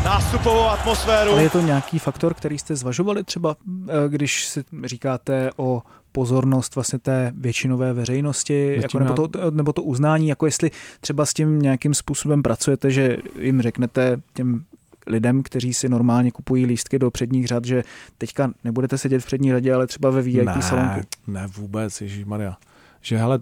nástupovou 0.05 0.65
atmosféru. 0.65 1.31
Ale 1.31 1.43
je 1.43 1.51
to 1.51 1.61
nějaký 1.61 1.99
faktor, 1.99 2.35
který 2.35 2.59
jste 2.59 2.77
zvažovali 2.77 3.25
třeba, 3.25 3.57
eh, 3.89 3.93
když 4.09 4.45
si 4.45 4.65
říkáte 4.85 5.51
o 5.57 5.83
pozornost 6.13 6.75
vlastně 6.75 6.99
té 6.99 7.33
většinové 7.37 7.93
veřejnosti, 7.93 8.79
jako 8.83 8.99
nebo, 8.99 9.29
to, 9.29 9.51
nebo 9.51 9.73
to 9.73 9.83
uznání, 9.83 10.29
jako 10.29 10.47
jestli 10.47 10.71
třeba 11.01 11.27
s 11.27 11.35
tím 11.35 11.63
nějakým 11.63 11.95
způsobem 11.95 12.43
pracujete, 12.43 12.91
že 12.91 13.17
jim 13.39 13.63
řeknete 13.63 14.21
těm 14.35 14.65
lidem, 15.07 15.43
kteří 15.43 15.75
si 15.75 15.89
normálně 15.89 16.31
kupují 16.31 16.67
lístky 16.67 16.99
do 16.99 17.11
předních 17.11 17.47
řad, 17.47 17.65
že 17.65 17.85
teďka 18.19 18.51
nebudete 18.65 18.99
sedět 18.99 19.21
v 19.21 19.27
přední 19.27 19.51
řadě, 19.51 19.75
ale 19.75 19.87
třeba 19.87 20.11
ve 20.11 20.23
VIP 20.23 20.45
ne, 20.45 20.63
salonku. 20.63 21.01
Ne, 21.27 21.47
vůbec, 21.47 22.01
Ježíš 22.01 22.25
Maria. 22.25 22.57
Že 23.03 23.17
hele, 23.17 23.41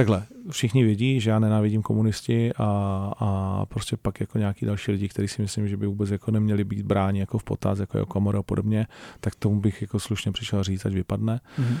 takhle, 0.00 0.26
všichni 0.50 0.84
vědí, 0.84 1.20
že 1.20 1.30
já 1.30 1.38
nenávidím 1.38 1.82
komunisti 1.82 2.52
a, 2.56 2.64
a 3.18 3.66
prostě 3.66 3.96
pak 3.96 4.20
jako 4.20 4.38
nějaký 4.38 4.66
další 4.66 4.92
lidi, 4.92 5.08
kteří 5.08 5.28
si 5.28 5.42
myslím, 5.42 5.68
že 5.68 5.76
by 5.76 5.86
vůbec 5.86 6.10
jako 6.10 6.30
neměli 6.30 6.64
být 6.64 6.86
bráni 6.86 7.20
jako 7.20 7.38
v 7.38 7.44
potaz, 7.44 7.78
jako 7.78 7.98
jako 7.98 8.12
komora 8.12 8.38
a 8.38 8.42
podobně, 8.42 8.86
tak 9.20 9.34
tomu 9.34 9.60
bych 9.60 9.82
jako 9.82 10.00
slušně 10.00 10.32
přišel 10.32 10.62
říct, 10.62 10.86
ať 10.86 10.92
vypadne. 10.92 11.40
Mm-hmm. 11.58 11.78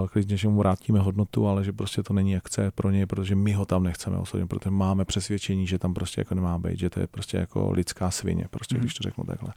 Uh, 0.00 0.08
klidně, 0.08 0.36
že 0.36 0.48
mu 0.48 0.58
vrátíme 0.58 1.00
hodnotu, 1.00 1.48
ale 1.48 1.64
že 1.64 1.72
prostě 1.72 2.02
to 2.02 2.14
není 2.14 2.36
akce 2.36 2.70
pro 2.70 2.90
něj, 2.90 3.06
protože 3.06 3.34
my 3.34 3.52
ho 3.52 3.66
tam 3.66 3.82
nechceme 3.82 4.16
osobně, 4.16 4.46
protože 4.46 4.70
máme 4.70 5.04
přesvědčení, 5.04 5.66
že 5.66 5.78
tam 5.78 5.94
prostě 5.94 6.20
jako 6.20 6.34
nemá 6.34 6.58
být, 6.58 6.78
že 6.78 6.90
to 6.90 7.00
je 7.00 7.06
prostě 7.06 7.36
jako 7.36 7.72
lidská 7.72 8.10
svině, 8.10 8.44
prostě 8.50 8.76
mm-hmm. 8.76 8.80
když 8.80 8.94
to 8.94 9.02
řeknu 9.02 9.24
takhle 9.24 9.52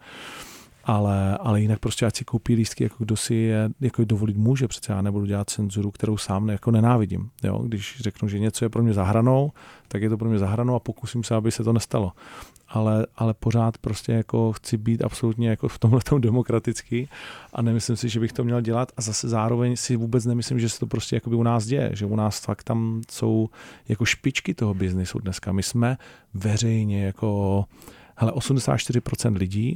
ale, 0.83 1.37
ale 1.37 1.61
jinak 1.61 1.79
prostě 1.79 2.05
ať 2.05 2.15
si 2.15 2.25
koupí 2.25 2.55
lístky, 2.55 2.83
jako 2.83 2.95
kdo 2.99 3.15
si 3.15 3.35
je 3.35 3.69
jako 3.81 4.05
dovolit 4.05 4.37
může, 4.37 4.67
přece 4.67 4.93
já 4.93 5.01
nebudu 5.01 5.25
dělat 5.25 5.49
cenzuru, 5.49 5.91
kterou 5.91 6.17
sám 6.17 6.49
jako 6.49 6.71
nenávidím. 6.71 7.29
Jo? 7.43 7.59
Když 7.59 7.97
řeknu, 7.99 8.29
že 8.29 8.39
něco 8.39 8.65
je 8.65 8.69
pro 8.69 8.83
mě 8.83 8.93
zahranou, 8.93 9.51
tak 9.87 10.01
je 10.01 10.09
to 10.09 10.17
pro 10.17 10.29
mě 10.29 10.39
zahranou 10.39 10.75
a 10.75 10.79
pokusím 10.79 11.23
se, 11.23 11.35
aby 11.35 11.51
se 11.51 11.63
to 11.63 11.73
nestalo. 11.73 12.11
Ale, 12.67 13.07
ale 13.15 13.33
pořád 13.33 13.77
prostě 13.77 14.11
jako 14.11 14.53
chci 14.53 14.77
být 14.77 15.03
absolutně 15.03 15.49
jako 15.49 15.67
v 15.67 15.79
tomhle 15.79 16.01
demokratický 16.19 17.09
a 17.53 17.61
nemyslím 17.61 17.97
si, 17.97 18.09
že 18.09 18.19
bych 18.19 18.33
to 18.33 18.43
měl 18.43 18.61
dělat 18.61 18.91
a 18.97 19.01
zase 19.01 19.29
zároveň 19.29 19.75
si 19.75 19.95
vůbec 19.95 20.25
nemyslím, 20.25 20.59
že 20.59 20.69
se 20.69 20.79
to 20.79 20.87
prostě 20.87 21.15
jako 21.15 21.29
by 21.29 21.35
u 21.35 21.43
nás 21.43 21.65
děje, 21.65 21.91
že 21.93 22.05
u 22.05 22.15
nás 22.15 22.39
fakt 22.39 22.63
tam 22.63 23.01
jsou 23.11 23.49
jako 23.89 24.05
špičky 24.05 24.53
toho 24.53 24.73
biznisu 24.73 25.19
dneska. 25.19 25.51
My 25.51 25.63
jsme 25.63 25.97
veřejně 26.33 27.05
jako 27.05 27.65
hele, 28.15 28.31
84% 28.31 29.37
lidí 29.37 29.75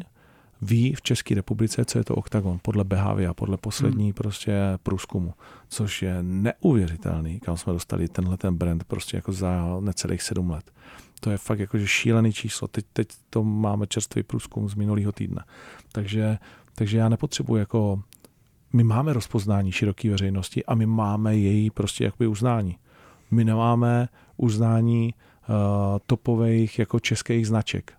ví 0.65 0.93
v 0.93 1.01
České 1.01 1.36
republice, 1.36 1.86
co 1.86 1.98
je 1.98 2.03
to 2.03 2.15
OKTAGON, 2.15 2.60
podle 2.62 2.84
Behavia, 2.84 3.34
podle 3.34 3.57
poslední 3.57 4.03
hmm. 4.03 4.13
prostě 4.13 4.53
průzkumu, 4.84 5.34
což 5.69 6.01
je 6.01 6.17
neuvěřitelný, 6.22 7.39
kam 7.39 7.57
jsme 7.57 7.74
dostali 7.74 8.07
tenhle 8.07 8.38
ten 8.38 8.55
brand 8.55 8.84
prostě 8.84 9.17
jako 9.17 9.31
za 9.31 9.79
necelých 9.79 10.22
sedm 10.22 10.50
let. 10.50 10.72
To 11.19 11.31
je 11.31 11.38
fakt 11.38 11.60
jakože 11.60 11.88
šílený 11.88 12.34
číslo. 12.34 12.67
Teď, 12.67 12.86
teď 12.93 13.07
to 13.29 13.43
máme 13.43 13.88
čerstvý 13.88 14.24
průzkum 14.24 14.69
z 14.69 14.75
minulého 14.75 15.12
týdne. 15.12 15.43
Takže, 15.91 16.38
takže 16.75 16.98
já 16.98 17.10
nepotřebuji 17.10 17.55
jako 17.55 18.01
my 18.74 18.84
máme 18.84 19.13
rozpoznání 19.13 19.72
široké 19.72 20.10
veřejnosti 20.10 20.65
a 20.65 20.75
my 20.75 20.86
máme 20.86 21.38
její 21.38 21.69
prostě 21.69 22.03
jakoby 22.03 22.27
uznání. 22.27 22.77
My 23.31 23.45
nemáme 23.45 24.10
uznání 24.38 25.13
uh, 25.13 25.55
topových 26.05 26.79
jako 26.79 27.00
českých 27.00 27.48
značek. 27.48 27.93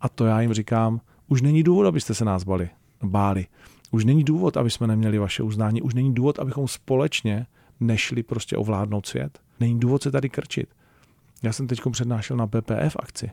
A 0.00 0.08
to 0.08 0.26
já 0.26 0.40
jim 0.40 0.52
říkám, 0.52 1.00
už 1.32 1.42
není 1.42 1.62
důvod, 1.62 1.86
abyste 1.86 2.14
se 2.14 2.24
nás 2.24 2.44
bali, 2.44 2.70
báli. 3.02 3.46
Už 3.90 4.04
není 4.04 4.24
důvod, 4.24 4.56
aby 4.56 4.70
jsme 4.70 4.86
neměli 4.86 5.18
vaše 5.18 5.42
uznání. 5.42 5.82
Už 5.82 5.94
není 5.94 6.14
důvod, 6.14 6.38
abychom 6.38 6.68
společně 6.68 7.46
nešli 7.80 8.22
prostě 8.22 8.56
ovládnout 8.56 9.06
svět. 9.06 9.38
Není 9.60 9.80
důvod 9.80 10.02
se 10.02 10.10
tady 10.10 10.28
krčit. 10.28 10.68
Já 11.42 11.52
jsem 11.52 11.66
teď 11.66 11.80
přednášel 11.90 12.36
na 12.36 12.46
BPF 12.46 12.96
akci. 12.96 13.30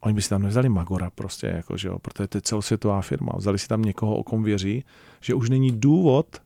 Oni 0.00 0.14
by 0.14 0.22
si 0.22 0.28
tam 0.28 0.42
nevzali 0.42 0.68
Magora 0.68 1.10
prostě, 1.10 1.46
jako, 1.46 1.76
že 1.76 1.88
jo, 1.88 1.98
protože 1.98 2.28
to 2.28 2.38
je 2.38 2.42
celosvětová 2.42 3.00
firma. 3.02 3.32
Vzali 3.36 3.58
si 3.58 3.68
tam 3.68 3.82
někoho, 3.82 4.16
o 4.16 4.22
kom 4.22 4.42
věří, 4.42 4.84
že 5.20 5.34
už 5.34 5.50
není 5.50 5.70
důvod 5.70 6.42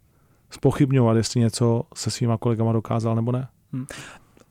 spochybňovat, 0.51 1.17
jestli 1.17 1.41
něco 1.41 1.83
se 1.95 2.11
svýma 2.11 2.39
kolegama 2.39 2.73
dokázal 2.73 3.17
nebo 3.17 3.33
ne. 3.33 3.49
Hmm. 3.73 3.87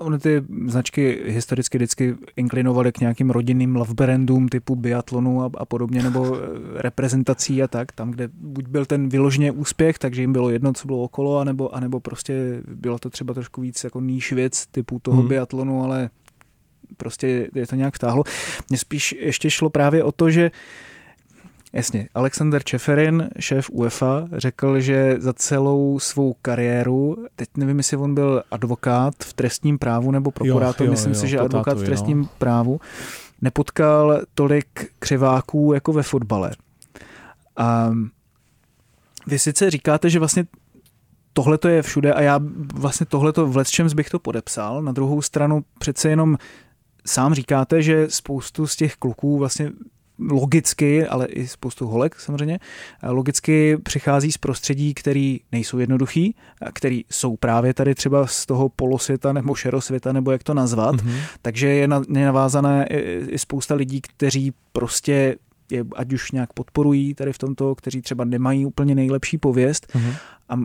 Ony 0.02 0.20
ty 0.20 0.44
značky 0.68 1.22
historicky 1.26 1.78
vždycky 1.78 2.16
inklinovaly 2.36 2.92
k 2.92 3.00
nějakým 3.00 3.30
rodinným 3.30 3.76
love 3.76 3.94
brandům 3.94 4.50
typu 4.50 4.76
biatlonu 4.76 5.44
a, 5.44 5.50
a 5.58 5.66
podobně, 5.66 6.04
nebo 6.04 6.38
eh, 6.38 6.82
reprezentací 6.82 7.64
a 7.64 7.68
tak, 7.68 7.92
tam, 7.92 8.12
kde 8.12 8.30
buď 8.34 8.68
byl 8.68 8.86
ten 8.86 9.10
vyloženě 9.10 9.52
úspěch, 9.52 10.00
takže 10.00 10.22
jim 10.22 10.34
bylo 10.34 10.50
jedno, 10.50 10.74
co 10.74 10.88
bylo 10.88 11.04
okolo, 11.04 11.40
anebo, 11.40 11.76
anebo 11.76 12.00
prostě 12.00 12.62
bylo 12.68 13.00
to 13.00 13.10
třeba 13.10 13.34
trošku 13.34 13.62
víc 13.62 13.84
jako 13.84 14.02
níž 14.02 14.34
věc 14.34 14.68
typu 14.68 15.00
toho 15.00 15.18
hmm. 15.18 15.28
biatlonu, 15.28 15.84
ale 15.84 16.10
prostě 16.98 17.50
je 17.56 17.68
to 17.68 17.76
nějak 17.76 17.96
vtáhlo. 17.96 18.24
Mně 18.70 18.78
spíš 18.78 19.16
ještě 19.20 19.50
šlo 19.50 19.70
právě 19.70 20.04
o 20.04 20.12
to, 20.12 20.30
že 20.30 20.52
uh, 20.52 20.58
Jasně, 21.74 22.10
Alexander 22.14 22.64
Čeferin, 22.64 23.30
šéf 23.40 23.70
UEFA, 23.72 24.28
řekl, 24.32 24.80
že 24.80 25.16
za 25.20 25.34
celou 25.34 26.00
svou 26.00 26.36
kariéru, 26.42 27.26
teď 27.36 27.50
nevím, 27.58 27.78
jestli 27.78 27.98
on 27.98 28.16
byl 28.16 28.44
advokát 28.52 29.14
v 29.24 29.34
trestním 29.34 29.78
právu 29.80 30.12
nebo 30.12 30.32
prokurátor, 30.32 30.86
jo, 30.86 30.90
jo, 30.90 30.92
myslím 30.92 31.14
jo, 31.14 31.20
si, 31.20 31.28
že 31.28 31.40
advokát 31.40 31.78
v 31.78 31.84
trestním 31.84 32.20
no. 32.20 32.30
právu, 32.38 32.80
nepotkal 33.42 34.22
tolik 34.34 34.92
křiváků 35.00 35.74
jako 35.74 35.94
ve 35.94 36.04
fotbale. 36.04 36.52
A 37.58 37.92
vy 39.28 39.40
sice 39.40 39.70
říkáte, 39.70 40.10
že 40.10 40.20
vlastně 40.20 40.46
tohle 41.34 41.58
to 41.58 41.68
je 41.68 41.82
všude 41.82 42.14
a 42.14 42.22
já 42.22 42.40
vlastně 42.74 43.06
tohle 43.06 43.34
to 43.34 43.48
v 43.48 43.64
čem 43.64 43.88
bych 43.96 44.10
to 44.10 44.20
podepsal. 44.20 44.82
Na 44.82 44.92
druhou 44.92 45.22
stranu 45.22 45.64
přece 45.80 46.10
jenom 46.10 46.38
sám 47.06 47.34
říkáte, 47.34 47.82
že 47.82 48.10
spoustu 48.10 48.68
z 48.68 48.76
těch 48.76 48.96
kluků 48.96 49.38
vlastně 49.38 49.72
logicky, 50.30 51.08
ale 51.08 51.26
i 51.26 51.48
spoustu 51.48 51.88
holek 51.88 52.20
samozřejmě, 52.20 52.60
logicky 53.04 53.78
přichází 53.78 54.32
z 54.32 54.38
prostředí, 54.38 54.94
který 54.94 55.40
nejsou 55.52 55.78
jednoduchý, 55.78 56.36
který 56.74 57.06
jsou 57.10 57.38
právě 57.38 57.74
tady 57.74 57.96
třeba 57.96 58.28
z 58.28 58.46
toho 58.46 58.70
polosvěta 58.70 59.34
nebo 59.34 59.56
šerosvěta, 59.56 60.14
nebo 60.14 60.32
jak 60.32 60.44
to 60.44 60.54
nazvat, 60.54 60.96
mm-hmm. 60.96 61.22
takže 61.42 61.68
je, 61.68 61.88
na, 61.88 62.02
je 62.16 62.26
navázané 62.26 62.88
i 63.28 63.40
spousta 63.40 63.76
lidí, 63.76 64.02
kteří 64.02 64.54
prostě 64.74 65.36
je 65.72 65.86
ať 65.96 66.14
už 66.14 66.32
nějak 66.32 66.54
podporují 66.54 67.14
tady 67.14 67.34
v 67.34 67.38
tomto, 67.38 67.76
kteří 67.76 68.02
třeba 68.02 68.24
nemají 68.24 68.66
úplně 68.66 68.96
nejlepší 68.96 69.38
pověst 69.38 69.88
mm-hmm. 69.94 70.16
a 70.50 70.56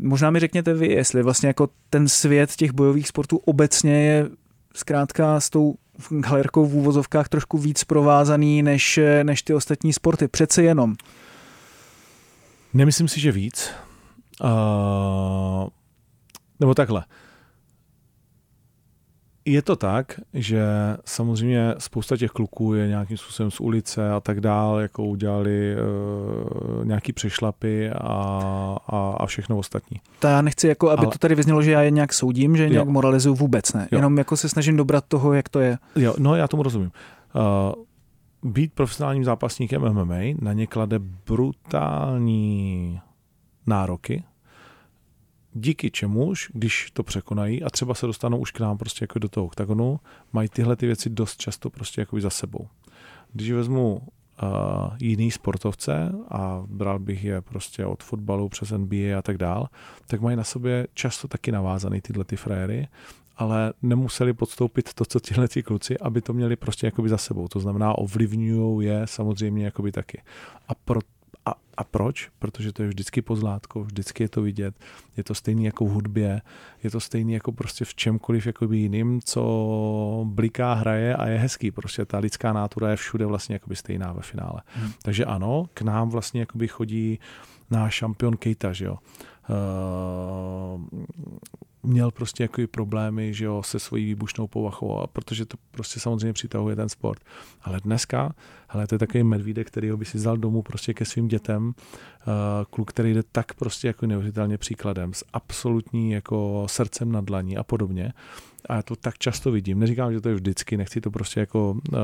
Možná 0.00 0.30
mi 0.30 0.40
řekněte 0.40 0.74
vy, 0.74 0.86
jestli 0.86 1.22
vlastně 1.22 1.46
jako 1.46 1.68
ten 1.90 2.08
svět 2.08 2.56
těch 2.56 2.72
bojových 2.72 3.08
sportů 3.08 3.36
obecně 3.36 4.04
je 4.04 4.28
zkrátka 4.74 5.40
s 5.40 5.50
tou 5.50 5.74
galerkou 6.10 6.66
v 6.66 6.74
úvozovkách 6.74 7.28
trošku 7.28 7.58
víc 7.58 7.84
provázaný 7.84 8.62
než, 8.62 9.00
než 9.22 9.42
ty 9.42 9.54
ostatní 9.54 9.92
sporty. 9.92 10.28
Přece 10.28 10.62
jenom. 10.62 10.94
Nemyslím 12.74 13.08
si, 13.08 13.20
že 13.20 13.32
víc. 13.32 13.70
Uh, 14.44 15.68
nebo 16.60 16.74
takhle. 16.74 17.04
Je 19.44 19.62
to 19.62 19.76
tak, 19.76 20.20
že 20.34 20.62
samozřejmě 21.04 21.74
spousta 21.78 22.16
těch 22.16 22.30
kluků 22.30 22.74
je 22.74 22.88
nějakým 22.88 23.16
způsobem 23.16 23.50
z 23.50 23.60
ulice 23.60 24.10
a 24.10 24.20
tak 24.20 24.40
dál, 24.40 24.78
jako 24.78 25.04
udělali 25.04 25.76
uh, 25.76 25.80
nějaký 26.98 27.12
přešlapy 27.12 27.90
a, 27.90 28.02
a, 28.86 29.16
a 29.20 29.26
všechno 29.26 29.58
ostatní. 29.58 30.00
To 30.18 30.26
já 30.26 30.42
nechci, 30.42 30.68
jako, 30.68 30.90
aby 30.90 31.02
Ale... 31.02 31.12
to 31.12 31.18
tady 31.18 31.34
vyznělo, 31.34 31.62
že 31.62 31.72
já 31.72 31.82
je 31.82 31.90
nějak 31.90 32.12
soudím, 32.12 32.56
že 32.56 32.62
je 32.62 32.68
nějak 32.68 32.86
jo. 32.86 32.92
moralizuju 32.92 33.34
vůbec 33.34 33.72
ne. 33.72 33.88
Jo. 33.92 33.98
Jenom 33.98 34.18
jako 34.18 34.36
se 34.36 34.48
snažím 34.48 34.76
dobrat 34.76 35.04
toho, 35.08 35.32
jak 35.32 35.48
to 35.48 35.60
je. 35.60 35.78
Jo, 35.96 36.14
no 36.18 36.36
já 36.36 36.48
tomu 36.48 36.62
rozumím. 36.62 36.90
Uh, 37.34 38.52
být 38.52 38.72
profesionálním 38.72 39.24
zápasníkem 39.24 39.92
MMA 39.92 40.18
na 40.38 40.52
ně 40.52 40.66
klade 40.66 40.98
brutální 40.98 43.00
nároky, 43.66 44.24
díky 45.52 45.90
čemuž, 45.90 46.50
když 46.54 46.90
to 46.92 47.02
překonají 47.02 47.62
a 47.62 47.70
třeba 47.70 47.94
se 47.94 48.06
dostanou 48.06 48.38
už 48.38 48.52
k 48.52 48.60
nám 48.60 48.78
prostě 48.78 49.02
jako 49.02 49.18
do 49.18 49.28
toho 49.28 49.46
oktagonu, 49.46 50.00
mají 50.32 50.48
tyhle 50.48 50.76
ty 50.76 50.86
věci 50.86 51.10
dost 51.10 51.40
často 51.40 51.70
prostě 51.70 52.00
jako 52.00 52.20
za 52.20 52.30
sebou. 52.30 52.68
Když 53.32 53.50
vezmu 53.50 54.02
uh, 54.42 54.48
jiný 55.00 55.30
sportovce 55.30 56.12
a 56.28 56.62
bral 56.66 56.98
bych 56.98 57.24
je 57.24 57.40
prostě 57.40 57.86
od 57.86 58.02
fotbalu 58.02 58.48
přes 58.48 58.70
NBA 58.70 59.18
a 59.18 59.22
tak 59.22 59.38
dál, 59.38 59.68
tak 60.06 60.20
mají 60.20 60.36
na 60.36 60.44
sobě 60.44 60.86
často 60.94 61.28
taky 61.28 61.52
navázaný 61.52 62.00
tyhle 62.00 62.24
ty 62.24 62.36
frajery, 62.36 62.88
ale 63.36 63.72
nemuseli 63.82 64.32
podstoupit 64.32 64.94
to, 64.94 65.04
co 65.04 65.20
tihle 65.20 65.48
ti 65.48 65.62
kluci, 65.62 65.98
aby 65.98 66.20
to 66.20 66.32
měli 66.32 66.56
prostě 66.56 66.86
jakoby 66.86 67.08
za 67.08 67.18
sebou. 67.18 67.48
To 67.48 67.60
znamená, 67.60 67.98
ovlivňují 67.98 68.86
je 68.86 69.02
samozřejmě 69.04 69.64
jakoby 69.64 69.92
taky. 69.92 70.22
A 70.68 70.74
pro 70.74 71.00
a, 71.48 71.54
a 71.76 71.84
proč? 71.84 72.28
Protože 72.38 72.72
to 72.72 72.82
je 72.82 72.88
vždycky 72.88 73.22
pozlátko, 73.22 73.84
vždycky 73.84 74.22
je 74.22 74.28
to 74.28 74.42
vidět. 74.42 74.74
Je 75.16 75.24
to 75.24 75.34
stejný 75.34 75.64
jako 75.64 75.84
v 75.84 75.88
hudbě, 75.88 76.42
je 76.82 76.90
to 76.90 77.00
stejný 77.00 77.32
jako 77.32 77.52
prostě 77.52 77.84
v 77.84 77.94
čemkoliv 77.94 78.46
jakoby 78.46 78.78
jiným, 78.78 79.20
co 79.24 80.24
bliká, 80.28 80.74
hraje 80.74 81.16
a 81.16 81.26
je 81.26 81.38
hezký. 81.38 81.70
Prostě 81.70 82.04
ta 82.04 82.18
lidská 82.18 82.52
nátura 82.52 82.90
je 82.90 82.96
všude 82.96 83.26
vlastně 83.26 83.54
jakoby 83.54 83.76
stejná 83.76 84.12
ve 84.12 84.22
finále. 84.22 84.62
Hmm. 84.74 84.92
Takže 85.02 85.24
ano, 85.24 85.66
k 85.74 85.82
nám 85.82 86.08
vlastně 86.08 86.40
jakoby 86.40 86.68
chodí 86.68 87.18
náš 87.70 87.94
šampion 87.94 88.36
Kejta, 88.36 88.72
že 88.72 88.84
jo. 88.84 88.98
Uh, 89.48 90.80
měl 91.88 92.10
prostě 92.10 92.44
jako 92.44 92.62
problémy 92.70 93.34
že 93.34 93.44
jo, 93.44 93.62
se 93.62 93.78
svojí 93.78 94.04
výbušnou 94.04 94.46
povahou, 94.46 94.98
a 94.98 95.06
protože 95.06 95.46
to 95.46 95.56
prostě 95.70 96.00
samozřejmě 96.00 96.32
přitahuje 96.32 96.76
ten 96.76 96.88
sport. 96.88 97.22
Ale 97.62 97.80
dneska, 97.80 98.34
hele, 98.68 98.86
to 98.86 98.94
je 98.94 98.98
takový 98.98 99.24
medvídek, 99.24 99.66
který 99.66 99.90
by 99.96 100.04
si 100.04 100.18
vzal 100.18 100.36
domů 100.36 100.62
prostě 100.62 100.94
ke 100.94 101.04
svým 101.04 101.28
dětem, 101.28 101.66
uh, 101.66 101.72
kluk, 102.70 102.90
který 102.90 103.14
jde 103.14 103.22
tak 103.32 103.54
prostě 103.54 103.86
jako 103.86 104.06
neuvěřitelně 104.06 104.58
příkladem, 104.58 105.14
s 105.14 105.24
absolutní 105.32 106.10
jako 106.10 106.66
srdcem 106.68 107.12
na 107.12 107.20
dlaní 107.20 107.56
a 107.56 107.62
podobně. 107.62 108.12
A 108.68 108.74
já 108.74 108.82
to 108.82 108.96
tak 108.96 109.18
často 109.18 109.50
vidím. 109.50 109.78
Neříkám, 109.78 110.12
že 110.12 110.20
to 110.20 110.28
je 110.28 110.34
vždycky, 110.34 110.76
nechci 110.76 111.00
to 111.00 111.10
prostě 111.10 111.40
jako 111.40 111.76
uh, 111.92 111.98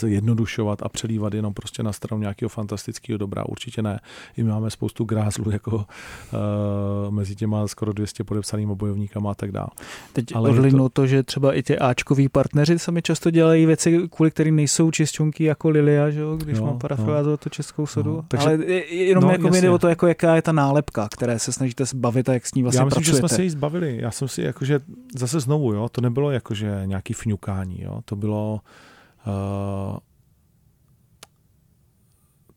zjednodušovat 0.00 0.82
a 0.82 0.88
přelívat 0.88 1.34
jenom 1.34 1.54
prostě 1.54 1.82
na 1.82 1.92
stranu 1.92 2.20
nějakého 2.20 2.48
fantastického 2.48 3.18
dobra. 3.18 3.46
Určitě 3.48 3.82
ne. 3.82 4.00
I 4.36 4.42
my 4.42 4.50
máme 4.50 4.70
spoustu 4.70 5.04
grázlů 5.04 5.50
jako 5.50 5.76
uh, 5.76 7.14
mezi 7.14 7.34
těma 7.34 7.68
skoro 7.68 7.92
200 7.92 8.24
podepsanými 8.24 8.74
bojovníkama 8.74 9.30
a 9.30 9.34
tak 9.34 9.52
dále. 9.52 9.68
Teď 10.12 10.26
Ale 10.34 10.50
odlinu 10.50 10.88
to... 10.88 10.88
to, 10.88 11.06
že 11.06 11.22
třeba 11.22 11.54
i 11.54 11.62
ty 11.62 11.78
Ačkoví 11.78 12.28
partneři 12.28 12.78
sami 12.78 13.02
často 13.02 13.30
dělají 13.30 13.66
věci, 13.66 14.08
kvůli 14.10 14.30
kterým 14.30 14.56
nejsou 14.56 14.90
čistunky 14.90 15.44
jako 15.44 15.68
Lilia, 15.68 16.10
že 16.10 16.20
jo, 16.20 16.36
když 16.36 16.58
no, 16.58 16.66
mám 16.66 16.78
parafrázovat 16.78 17.26
no. 17.26 17.36
to 17.36 17.48
českou 17.48 17.86
sodu. 17.86 18.16
No, 18.16 18.24
takže, 18.28 18.46
Ale 18.46 18.64
jenom 18.90 19.24
no, 19.24 19.30
jako 19.30 19.48
jde 19.48 19.70
o 19.70 19.78
to, 19.78 19.88
jako 19.88 20.06
jaká 20.06 20.36
je 20.36 20.42
ta 20.42 20.52
nálepka, 20.52 21.08
které 21.12 21.38
se 21.38 21.52
snažíte 21.52 21.84
zbavit 21.84 22.28
a 22.28 22.32
jak 22.32 22.46
s 22.46 22.54
ní 22.54 22.62
vlastně 22.62 22.80
Já 22.80 22.84
myslím, 22.84 23.02
pracujete. 23.02 23.16
že 23.16 23.28
jsme 23.28 23.36
se 23.36 23.42
jí 23.42 23.50
zbavili. 23.50 23.98
Já 24.00 24.10
jsem 24.10 24.28
si 24.28 24.42
jakože 24.42 24.80
zase 25.16 25.40
znovu, 25.40 25.72
jo, 25.72 25.88
to 25.88 26.00
nebylo 26.00 26.30
jakože 26.30 26.82
nějaký 26.84 27.14
fňukání, 27.14 27.82
jo, 27.82 28.00
to 28.04 28.16
bylo 28.16 28.60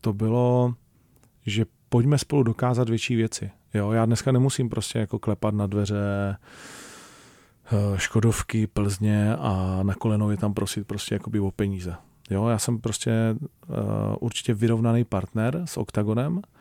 to 0.02 0.14
bylo, 0.14 0.74
že 1.46 1.66
pojďme 1.90 2.18
spolu 2.18 2.44
dokázat 2.44 2.90
větší 2.90 3.16
věci. 3.16 3.52
Jo, 3.74 3.92
já 3.92 4.06
dneska 4.06 4.32
nemusím 4.32 4.70
prostě 4.70 5.00
jako 5.00 5.20
klepat 5.20 5.54
na 5.54 5.68
dveře 5.68 6.38
uh, 7.72 7.98
Škodovky, 7.98 8.68
Plzně 8.68 9.36
a 9.36 9.80
na 9.84 9.94
kolenou 9.94 10.30
je 10.30 10.38
tam 10.38 10.54
prosit 10.54 10.88
prostě 10.88 11.16
jakoby 11.16 11.40
o 11.40 11.52
peníze. 11.52 11.96
Jo, 12.30 12.48
já 12.48 12.60
jsem 12.60 12.80
prostě 12.80 13.36
uh, 13.68 13.76
určitě 14.20 14.54
vyrovnaný 14.54 15.04
partner 15.04 15.62
s 15.66 15.78
Octagonem, 15.78 16.42
Eh, 16.42 16.55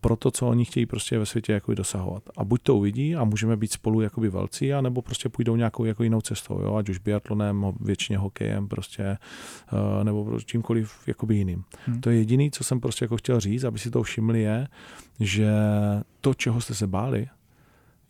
pro 0.00 0.16
to, 0.16 0.30
co 0.30 0.48
oni 0.48 0.64
chtějí 0.64 0.86
prostě 0.86 1.18
ve 1.18 1.26
světě 1.26 1.52
jako 1.52 1.74
dosahovat. 1.74 2.22
A 2.36 2.44
buď 2.44 2.62
to 2.62 2.76
uvidí 2.76 3.16
a 3.16 3.24
můžeme 3.24 3.56
být 3.56 3.72
spolu 3.72 4.00
jakoby 4.00 4.28
velcí, 4.28 4.72
anebo 4.72 5.02
prostě 5.02 5.28
půjdou 5.28 5.56
nějakou 5.56 5.84
jako 5.84 6.02
jinou 6.02 6.20
cestou, 6.20 6.60
jo? 6.62 6.74
ať 6.74 6.88
už 6.88 6.98
biatlonem, 6.98 7.66
většině 7.80 8.18
hokejem 8.18 8.68
prostě, 8.68 9.02
eh, 9.02 10.04
nebo 10.04 10.40
čímkoliv 10.40 10.92
jakoby 11.06 11.36
jiným. 11.36 11.64
Hmm. 11.86 12.00
To 12.00 12.10
je 12.10 12.16
jediný, 12.16 12.50
co 12.50 12.64
jsem 12.64 12.80
prostě 12.80 13.04
jako 13.04 13.16
chtěl 13.16 13.40
říct, 13.40 13.64
aby 13.64 13.78
si 13.78 13.90
to 13.90 14.02
všimli, 14.02 14.42
je, 14.42 14.68
že 15.20 15.50
to, 16.20 16.34
čeho 16.34 16.60
jste 16.60 16.74
se 16.74 16.86
báli, 16.86 17.28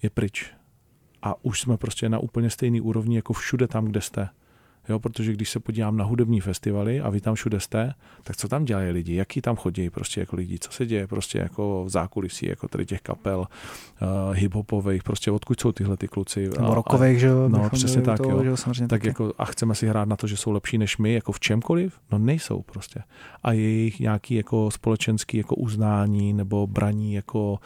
je 0.03 0.11
pryč. 0.11 0.51
A 1.23 1.45
už 1.45 1.61
jsme 1.61 1.77
prostě 1.77 2.09
na 2.09 2.19
úplně 2.19 2.51
stejný 2.51 2.81
úrovni 2.81 3.17
jako 3.17 3.33
všude 3.33 3.69
tam, 3.69 3.85
kde 3.85 4.01
jste. 4.01 4.29
Jo, 4.89 4.99
protože 4.99 5.33
když 5.33 5.51
se 5.51 5.61
podívám 5.61 5.97
na 5.97 6.05
hudební 6.05 6.41
festivaly 6.41 7.01
a 7.01 7.11
vy 7.11 7.21
tam 7.21 7.35
všude 7.35 7.61
jste, 7.61 7.95
tak 8.23 8.37
co 8.37 8.49
tam 8.49 8.65
dělají 8.65 8.91
lidi, 8.91 9.15
jaký 9.15 9.41
tam 9.41 9.57
chodí 9.57 9.91
prostě 9.91 10.21
jako 10.21 10.37
lidi, 10.37 10.59
co 10.59 10.73
se 10.73 10.87
děje 10.87 11.07
prostě 11.07 11.39
jako 11.39 11.85
v 11.85 11.89
zákulisí, 11.89 12.49
jako 12.49 12.69
tady 12.69 12.87
těch 12.87 13.01
kapel 13.01 13.39
uh, 13.39 14.37
hiphopových, 14.37 15.03
prostě 15.03 15.31
odkud 15.31 15.61
jsou 15.61 15.73
tyhle 15.73 15.97
ty 15.97 16.09
kluci. 16.09 16.49
Nebo 16.61 16.75
rokových, 16.75 17.21
že 17.21 17.27
jo? 17.27 17.49
No, 17.49 17.71
přesně 17.71 18.03
tak, 18.03 18.17
toho, 18.17 18.45
jo. 18.45 18.57
Že 18.73 18.81
tak 18.81 18.89
taky. 18.89 19.09
jako, 19.09 19.33
a 19.39 19.45
chceme 19.45 19.75
si 19.75 19.89
hrát 19.89 20.09
na 20.09 20.17
to, 20.17 20.27
že 20.27 20.37
jsou 20.37 20.51
lepší 20.51 20.79
než 20.79 20.99
my, 20.99 21.13
jako 21.13 21.33
v 21.33 21.41
čemkoliv? 21.41 22.01
No 22.13 22.19
nejsou 22.19 22.63
prostě. 22.63 23.03
A 23.43 23.53
jejich 23.53 24.01
nějaký 24.01 24.35
jako 24.35 24.71
společenský 24.71 25.39
jako 25.39 25.55
uznání 25.55 26.33
nebo 26.33 26.67
braní 26.67 27.15
jako 27.15 27.59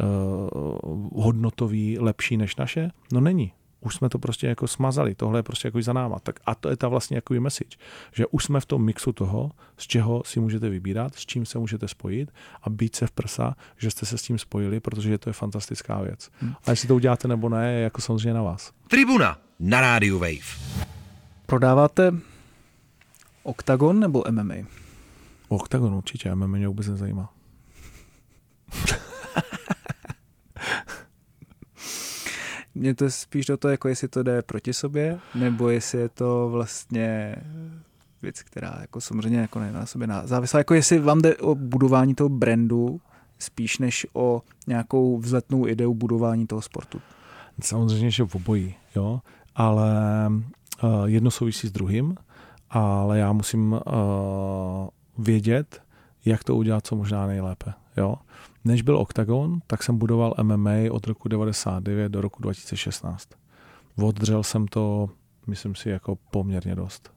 uh, 0.00 1.22
hodnotový 1.22 1.98
lepší 1.98 2.36
než 2.36 2.56
naše? 2.56 2.90
No 3.12 3.20
není 3.20 3.52
už 3.82 3.94
jsme 3.94 4.08
to 4.08 4.18
prostě 4.18 4.46
jako 4.46 4.68
smazali, 4.68 5.14
tohle 5.14 5.38
je 5.38 5.42
prostě 5.42 5.68
jako 5.68 5.82
za 5.82 5.92
náma. 5.92 6.18
Tak 6.18 6.40
a 6.46 6.54
to 6.54 6.68
je 6.68 6.76
ta 6.76 6.88
vlastně 6.88 7.16
jako 7.16 7.34
message, 7.34 7.76
že 8.12 8.26
už 8.26 8.44
jsme 8.44 8.60
v 8.60 8.66
tom 8.66 8.84
mixu 8.84 9.12
toho, 9.12 9.50
z 9.76 9.86
čeho 9.86 10.22
si 10.24 10.40
můžete 10.40 10.68
vybírat, 10.68 11.14
s 11.14 11.26
čím 11.26 11.46
se 11.46 11.58
můžete 11.58 11.88
spojit 11.88 12.32
a 12.62 12.70
být 12.70 12.96
se 12.96 13.06
v 13.06 13.10
prsa, 13.10 13.56
že 13.76 13.90
jste 13.90 14.06
se 14.06 14.18
s 14.18 14.22
tím 14.22 14.38
spojili, 14.38 14.80
protože 14.80 15.18
to 15.18 15.28
je 15.28 15.32
fantastická 15.32 16.00
věc. 16.00 16.30
Hmm. 16.40 16.54
A 16.66 16.70
jestli 16.70 16.88
to 16.88 16.94
uděláte 16.94 17.28
nebo 17.28 17.48
ne, 17.48 17.72
je 17.72 17.80
jako 17.80 18.00
samozřejmě 18.00 18.34
na 18.34 18.42
vás. 18.42 18.72
Tribuna 18.88 19.38
na 19.60 19.80
rádiu 19.80 20.18
Wave. 20.18 20.82
Prodáváte 21.46 22.14
Octagon 23.42 24.00
nebo 24.00 24.24
MMA? 24.30 24.54
Octagon 25.48 25.94
určitě, 25.94 26.34
MMA 26.34 26.46
mě 26.46 26.68
vůbec 26.68 26.88
nezajímá. 26.88 27.32
Mě 32.82 32.94
to 32.94 33.10
spíš 33.10 33.46
do 33.46 33.56
toho, 33.56 33.70
jako 33.70 33.88
jestli 33.88 34.08
to 34.08 34.22
jde 34.22 34.42
proti 34.42 34.72
sobě, 34.72 35.18
nebo 35.34 35.68
jestli 35.68 35.98
je 35.98 36.08
to 36.08 36.48
vlastně 36.52 37.36
věc, 38.22 38.42
která 38.42 38.76
jako 38.80 39.00
samozřejmě 39.00 39.38
jako 39.38 39.58
ne 39.58 39.72
na 39.72 39.86
sobě 39.86 40.08
závislá. 40.24 40.58
Jako 40.58 40.74
jestli 40.74 40.98
vám 40.98 41.20
jde 41.20 41.36
o 41.36 41.54
budování 41.54 42.14
toho 42.14 42.28
brandu 42.28 43.00
spíš 43.38 43.78
než 43.78 44.06
o 44.12 44.42
nějakou 44.66 45.18
vzletnou 45.18 45.66
ideu 45.66 45.94
budování 45.94 46.46
toho 46.46 46.62
sportu. 46.62 47.00
Samozřejmě, 47.60 48.10
že 48.10 48.24
v 48.24 48.34
obojí, 48.34 48.74
jo, 48.96 49.20
ale 49.54 49.92
uh, 50.82 51.04
jedno 51.04 51.30
souvisí 51.30 51.68
s 51.68 51.72
druhým, 51.72 52.16
ale 52.70 53.18
já 53.18 53.32
musím 53.32 53.72
uh, 53.72 53.80
vědět, 55.18 55.82
jak 56.24 56.44
to 56.44 56.56
udělat 56.56 56.86
co 56.86 56.96
možná 56.96 57.26
nejlépe, 57.26 57.72
jo. 57.96 58.14
Než 58.64 58.82
byl 58.82 58.98
Octagon, 58.98 59.60
tak 59.66 59.82
jsem 59.82 59.98
budoval 59.98 60.34
MMA 60.42 60.70
od 60.90 61.06
roku 61.06 61.28
99 61.28 62.08
do 62.08 62.20
roku 62.20 62.42
2016. 62.42 63.28
Oddřel 63.96 64.42
jsem 64.42 64.68
to, 64.68 65.10
myslím 65.46 65.74
si, 65.74 65.88
jako 65.88 66.18
poměrně 66.30 66.74
dost. 66.74 67.10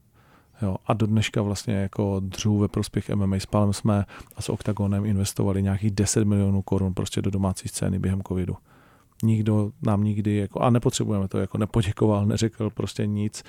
Jo, 0.62 0.76
a 0.86 0.94
do 0.94 1.08
dneška 1.08 1.42
vlastně 1.42 1.74
jako 1.74 2.20
dřů 2.20 2.58
ve 2.58 2.68
prospěch 2.68 3.10
MMA. 3.10 3.36
S 3.36 3.46
Palem 3.46 3.74
jsme 3.74 4.06
a 4.36 4.42
s 4.42 4.50
Octagonem 4.50 5.06
investovali 5.06 5.64
nějakých 5.64 5.92
10 5.92 6.24
milionů 6.24 6.62
korun 6.62 6.94
prostě 6.94 7.22
do 7.22 7.32
domácí 7.32 7.68
scény 7.68 8.00
během 8.00 8.22
covidu 8.28 8.58
nikdo 9.24 9.72
nám 9.82 10.04
nikdy, 10.04 10.36
jako, 10.36 10.60
a 10.60 10.70
nepotřebujeme 10.70 11.28
to, 11.28 11.38
jako 11.38 11.58
nepoděkoval, 11.58 12.26
neřekl 12.26 12.70
prostě 12.70 13.06
nic, 13.06 13.44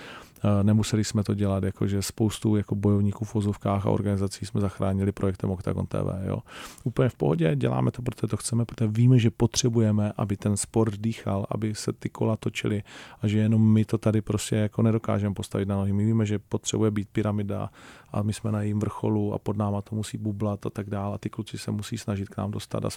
nemuseli 0.63 1.05
jsme 1.05 1.25
to 1.25 1.35
dělat, 1.35 1.65
jakože 1.65 2.03
spoustu 2.03 2.57
jako 2.57 2.75
bojovníků 2.75 3.25
v 3.25 3.35
vozovkách 3.35 3.87
a 3.87 3.91
organizací 3.91 4.47
jsme 4.47 4.61
zachránili 4.61 5.13
projektem 5.13 5.51
Octagon 5.51 5.87
TV, 5.87 6.27
jo. 6.27 6.39
Úplně 6.85 7.09
v 7.09 7.15
pohodě, 7.15 7.57
děláme 7.57 7.91
to, 7.91 8.03
protože 8.03 8.27
to 8.27 8.37
chceme, 8.37 8.65
protože 8.65 8.91
víme, 8.91 9.19
že 9.19 9.31
potřebujeme, 9.31 10.13
aby 10.17 10.37
ten 10.37 10.57
sport 10.57 10.97
dýchal, 10.97 11.47
aby 11.51 11.75
se 11.75 11.93
ty 11.93 12.09
kola 12.09 12.37
točily 12.37 12.83
a 13.23 13.29
že 13.29 13.39
jenom 13.39 13.73
my 13.73 13.85
to 13.85 13.99
tady 13.99 14.23
prostě 14.23 14.57
jako 14.57 14.83
nedokážeme 14.83 15.35
postavit 15.35 15.69
na 15.69 15.77
nohy. 15.77 15.93
My 15.93 16.05
víme, 16.05 16.27
že 16.27 16.39
potřebuje 16.39 16.91
být 16.91 17.09
pyramida 17.09 17.71
a 18.13 18.23
my 18.23 18.33
jsme 18.33 18.53
na 18.53 18.63
jejím 18.63 18.81
vrcholu 18.81 19.35
a 19.35 19.39
pod 19.39 19.57
náma 19.57 19.83
to 19.83 19.97
musí 19.97 20.19
bublat 20.19 20.67
a 20.67 20.71
tak 20.71 20.91
dále 20.91 21.15
a 21.15 21.19
ty 21.19 21.31
kluci 21.31 21.59
se 21.59 21.71
musí 21.71 21.99
snažit 21.99 22.29
k 22.29 22.37
nám 22.37 22.51
dostat 22.51 22.85
a, 22.85 22.89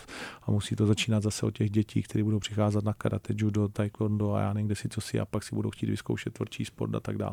a 0.43 0.51
musí 0.51 0.75
to 0.75 0.85
začínat 0.85 1.23
zase 1.23 1.45
od 1.45 1.51
těch 1.51 1.69
dětí, 1.69 2.03
kteří 2.03 2.23
budou 2.23 2.39
přicházet 2.39 2.85
na 2.85 2.93
karate, 2.93 3.33
judo, 3.37 3.67
taekwondo 3.67 4.33
a 4.33 4.41
já 4.41 4.53
někde 4.53 4.75
si 4.75 4.89
co 4.89 5.01
si 5.01 5.19
a 5.19 5.25
pak 5.25 5.43
si 5.43 5.55
budou 5.55 5.69
chtít 5.69 5.89
vyzkoušet 5.89 6.33
tvrdší 6.33 6.65
sport 6.65 6.95
a 6.95 6.99
tak 6.99 7.17
dále. 7.17 7.28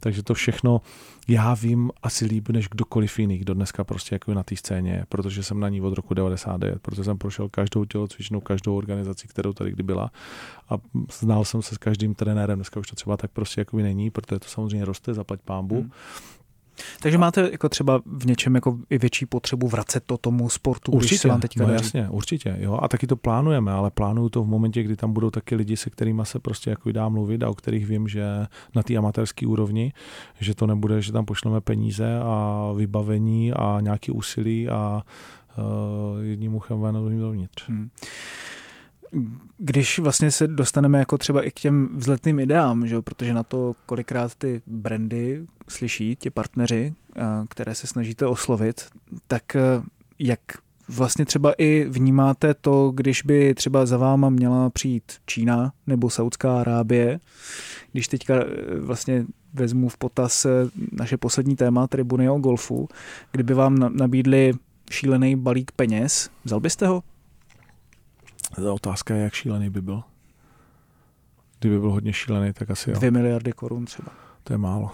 Takže 0.00 0.22
to 0.22 0.34
všechno 0.34 0.80
já 1.28 1.54
vím 1.54 1.90
asi 2.02 2.24
líp 2.24 2.48
než 2.48 2.68
kdokoliv 2.68 3.18
jiný, 3.18 3.38
kdo 3.38 3.54
dneska 3.54 3.84
prostě 3.84 4.14
jako 4.14 4.34
na 4.34 4.42
té 4.42 4.56
scéně 4.56 5.04
protože 5.08 5.42
jsem 5.42 5.60
na 5.60 5.68
ní 5.68 5.80
od 5.80 5.94
roku 5.94 6.14
99, 6.14 6.78
protože 6.82 7.04
jsem 7.04 7.18
prošel 7.18 7.48
každou 7.48 7.84
tělocvičnou, 7.84 8.40
každou 8.40 8.76
organizaci, 8.76 9.28
kterou 9.28 9.52
tady 9.52 9.70
kdy 9.70 9.82
byla 9.82 10.10
a 10.68 10.74
znal 11.20 11.44
jsem 11.44 11.62
se 11.62 11.74
s 11.74 11.78
každým 11.78 12.14
trenérem, 12.14 12.58
dneska 12.58 12.80
už 12.80 12.86
to 12.86 12.96
třeba 12.96 13.16
tak 13.16 13.30
prostě 13.30 13.60
jako 13.60 13.76
není, 13.76 14.10
protože 14.10 14.38
to 14.38 14.48
samozřejmě 14.48 14.84
roste, 14.84 15.14
zaplať 15.14 15.40
pámbu. 15.40 15.80
Hmm. 15.80 15.90
Takže 17.00 17.18
máte 17.18 17.48
jako 17.52 17.68
třeba 17.68 18.02
v 18.06 18.26
něčem 18.26 18.54
jako 18.54 18.78
i 18.90 18.98
větší 18.98 19.26
potřebu 19.26 19.68
vracet 19.68 20.02
to 20.06 20.18
tomu 20.18 20.48
sportu, 20.48 20.92
určitě, 20.92 21.14
když 21.14 21.20
se 21.20 21.28
vám 21.28 21.40
teďka 21.40 21.66
no 21.66 21.72
jasně, 21.72 22.08
určitě, 22.08 22.56
jo, 22.60 22.78
a 22.82 22.88
taky 22.88 23.06
to 23.06 23.16
plánujeme, 23.16 23.72
ale 23.72 23.90
plánuju 23.90 24.28
to 24.28 24.42
v 24.42 24.46
momentě, 24.46 24.82
kdy 24.82 24.96
tam 24.96 25.12
budou 25.12 25.30
taky 25.30 25.54
lidi, 25.54 25.76
se 25.76 25.90
kterými 25.90 26.22
se 26.24 26.38
prostě 26.38 26.70
jako 26.70 26.92
dá 26.92 27.08
mluvit 27.08 27.42
a 27.42 27.48
o 27.50 27.54
kterých 27.54 27.86
vím, 27.86 28.08
že 28.08 28.24
na 28.74 28.82
té 28.82 28.96
amatérské 28.96 29.46
úrovni, 29.46 29.92
že 30.40 30.54
to 30.54 30.66
nebude, 30.66 31.02
že 31.02 31.12
tam 31.12 31.24
pošleme 31.24 31.60
peníze 31.60 32.18
a 32.22 32.68
vybavení 32.76 33.52
a 33.52 33.78
nějaký 33.80 34.12
úsilí 34.12 34.68
a 34.68 35.02
uh, 35.58 36.24
jedním 36.24 36.54
uchem 36.54 36.80
ven 36.80 36.96
a 36.96 37.00
druhým 37.00 37.20
dovnitř. 37.20 37.68
Hmm 37.68 37.90
když 39.58 39.98
vlastně 39.98 40.30
se 40.30 40.48
dostaneme 40.48 40.98
jako 40.98 41.18
třeba 41.18 41.42
i 41.42 41.50
k 41.50 41.60
těm 41.60 41.88
vzletným 41.94 42.40
ideám, 42.40 42.86
že? 42.86 43.02
protože 43.02 43.34
na 43.34 43.42
to 43.42 43.74
kolikrát 43.86 44.34
ty 44.34 44.62
brandy 44.66 45.46
slyší, 45.68 46.16
ti 46.16 46.30
partneři, 46.30 46.94
které 47.48 47.74
se 47.74 47.86
snažíte 47.86 48.26
oslovit, 48.26 48.86
tak 49.26 49.56
jak 50.18 50.40
vlastně 50.88 51.24
třeba 51.24 51.52
i 51.58 51.86
vnímáte 51.88 52.54
to, 52.54 52.92
když 52.94 53.22
by 53.22 53.54
třeba 53.54 53.86
za 53.86 53.96
váma 53.96 54.30
měla 54.30 54.70
přijít 54.70 55.12
Čína 55.26 55.72
nebo 55.86 56.10
Saudská 56.10 56.60
Arábie, 56.60 57.20
když 57.92 58.08
teďka 58.08 58.34
e, 58.34 58.46
vlastně 58.80 59.24
vezmu 59.54 59.88
v 59.88 59.96
potaz 59.96 60.46
naše 60.92 61.16
poslední 61.16 61.56
téma, 61.56 61.86
tribuny 61.86 62.30
o 62.30 62.38
golfu, 62.38 62.88
kdyby 63.32 63.54
vám 63.54 63.96
nabídli 63.96 64.52
šílený 64.90 65.36
balík 65.36 65.72
peněz, 65.72 66.30
vzal 66.44 66.60
byste 66.60 66.86
ho? 66.86 67.02
Ta 68.56 68.72
otázka 68.72 69.14
je, 69.14 69.22
jak 69.22 69.34
šílený 69.34 69.70
by 69.70 69.80
byl. 69.80 70.02
Kdyby 71.58 71.78
byl 71.78 71.90
hodně 71.90 72.12
šílený, 72.12 72.52
tak 72.52 72.70
asi 72.70 72.90
jo. 72.90 72.96
Dvě 72.96 73.10
miliardy 73.10 73.52
korun 73.52 73.84
třeba. 73.84 74.12
To 74.44 74.52
je 74.52 74.58
málo. 74.58 74.90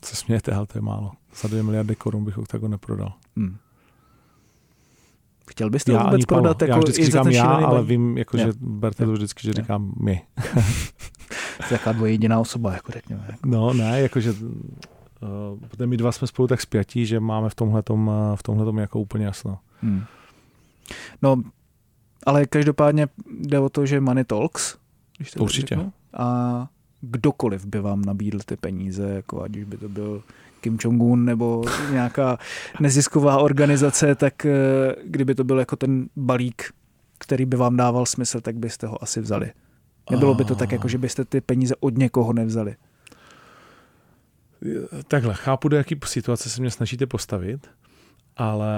Co 0.00 0.16
smějete, 0.16 0.52
ale 0.52 0.66
to 0.66 0.78
je 0.78 0.82
málo. 0.82 1.12
Za 1.40 1.48
dvě 1.48 1.62
miliardy 1.62 1.96
korun 1.96 2.24
bych 2.24 2.34
tak 2.48 2.62
neprodal. 2.62 3.12
Hmm. 3.36 3.56
Chtěl 5.50 5.70
byste 5.70 5.92
já 5.92 5.98
ho 5.98 6.04
vůbec 6.04 6.24
prodat? 6.24 6.62
Jako 6.62 6.72
já 6.72 6.78
vždycky 6.78 7.04
říkám 7.04 7.28
já, 7.28 7.44
ale 7.44 7.84
vím, 7.84 8.18
jako, 8.18 8.38
že 8.38 8.52
berte 8.60 9.04
to 9.04 9.12
vždycky, 9.12 9.46
že 9.46 9.52
říkám 9.52 9.92
my. 10.00 10.22
to 11.68 11.74
je 11.74 11.78
taková 11.78 12.06
jediná 12.06 12.40
osoba, 12.40 12.72
jako 12.72 12.92
řekněme. 12.92 13.28
No 13.46 13.72
ne, 13.72 14.00
jakože 14.00 14.32
uh, 14.32 15.86
my 15.86 15.96
dva 15.96 16.12
jsme 16.12 16.26
spolu 16.26 16.48
tak 16.48 16.60
spjatí, 16.60 17.06
že 17.06 17.20
máme 17.20 17.50
v 17.50 17.54
tomhle 17.54 17.82
v 18.34 18.42
tomhletom 18.42 18.78
jako 18.78 19.00
úplně 19.00 19.24
jasno. 19.24 19.58
Hmm. 19.82 20.04
No, 21.22 21.42
ale 22.24 22.46
každopádně 22.46 23.08
jde 23.40 23.58
o 23.58 23.68
to, 23.68 23.86
že 23.86 24.00
money 24.00 24.24
talks. 24.24 24.76
Když 25.16 25.30
to 25.30 25.42
Určitě. 25.42 25.74
Řeknu, 25.74 25.92
a 26.14 26.68
kdokoliv 27.00 27.66
by 27.66 27.80
vám 27.80 28.02
nabídl 28.02 28.38
ty 28.46 28.56
peníze, 28.56 29.08
jako 29.08 29.42
ať 29.42 29.56
už 29.56 29.64
by 29.64 29.76
to 29.76 29.88
byl 29.88 30.22
Kim 30.60 30.78
Jong-un 30.84 31.24
nebo 31.24 31.64
nějaká 31.90 32.38
nezisková 32.80 33.38
organizace, 33.38 34.14
tak 34.14 34.46
eh, 34.46 34.52
kdyby 35.04 35.34
to 35.34 35.44
byl 35.44 35.58
jako 35.58 35.76
ten 35.76 36.08
balík, 36.16 36.72
který 37.18 37.44
by 37.44 37.56
vám 37.56 37.76
dával 37.76 38.06
smysl, 38.06 38.40
tak 38.40 38.56
byste 38.56 38.86
ho 38.86 39.02
asi 39.02 39.20
vzali. 39.20 39.52
Nebylo 40.10 40.34
by 40.34 40.44
to 40.44 40.54
tak, 40.54 40.72
jako 40.72 40.88
že 40.88 40.98
byste 40.98 41.24
ty 41.24 41.40
peníze 41.40 41.74
od 41.80 41.98
někoho 41.98 42.32
nevzali. 42.32 42.76
Takhle, 45.08 45.34
chápu, 45.34 45.68
do 45.68 45.76
jaký 45.76 45.96
situace 46.04 46.50
se 46.50 46.60
mě 46.60 46.70
snažíte 46.70 47.06
postavit, 47.06 47.70
ale 48.36 48.68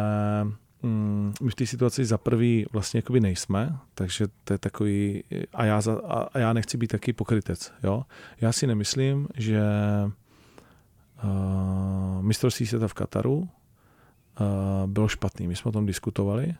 mm, 0.82 1.32
my 1.42 1.50
v 1.50 1.54
té 1.54 1.66
situaci 1.66 2.04
za 2.04 2.18
prvý 2.18 2.66
vlastně 2.72 2.98
jakoby 2.98 3.20
nejsme, 3.20 3.78
takže 3.94 4.26
to 4.44 4.52
je 4.54 4.58
takový, 4.58 5.24
a 5.52 5.64
já, 5.64 5.80
za, 5.80 6.00
a, 6.08 6.28
a 6.32 6.38
já 6.38 6.52
nechci 6.52 6.78
být 6.78 6.86
taky 6.86 7.12
pokrytec, 7.12 7.72
jo. 7.84 8.02
Já 8.40 8.52
si 8.52 8.66
nemyslím, 8.66 9.28
že 9.36 9.60
uh, 11.24 12.22
mistrovství 12.22 12.66
světa 12.66 12.88
v 12.88 12.94
Kataru 12.94 13.36
uh, 13.38 13.48
bylo 14.86 15.08
špatný. 15.08 15.48
My 15.48 15.56
jsme 15.56 15.68
o 15.68 15.72
tom 15.72 15.86
diskutovali, 15.86 16.54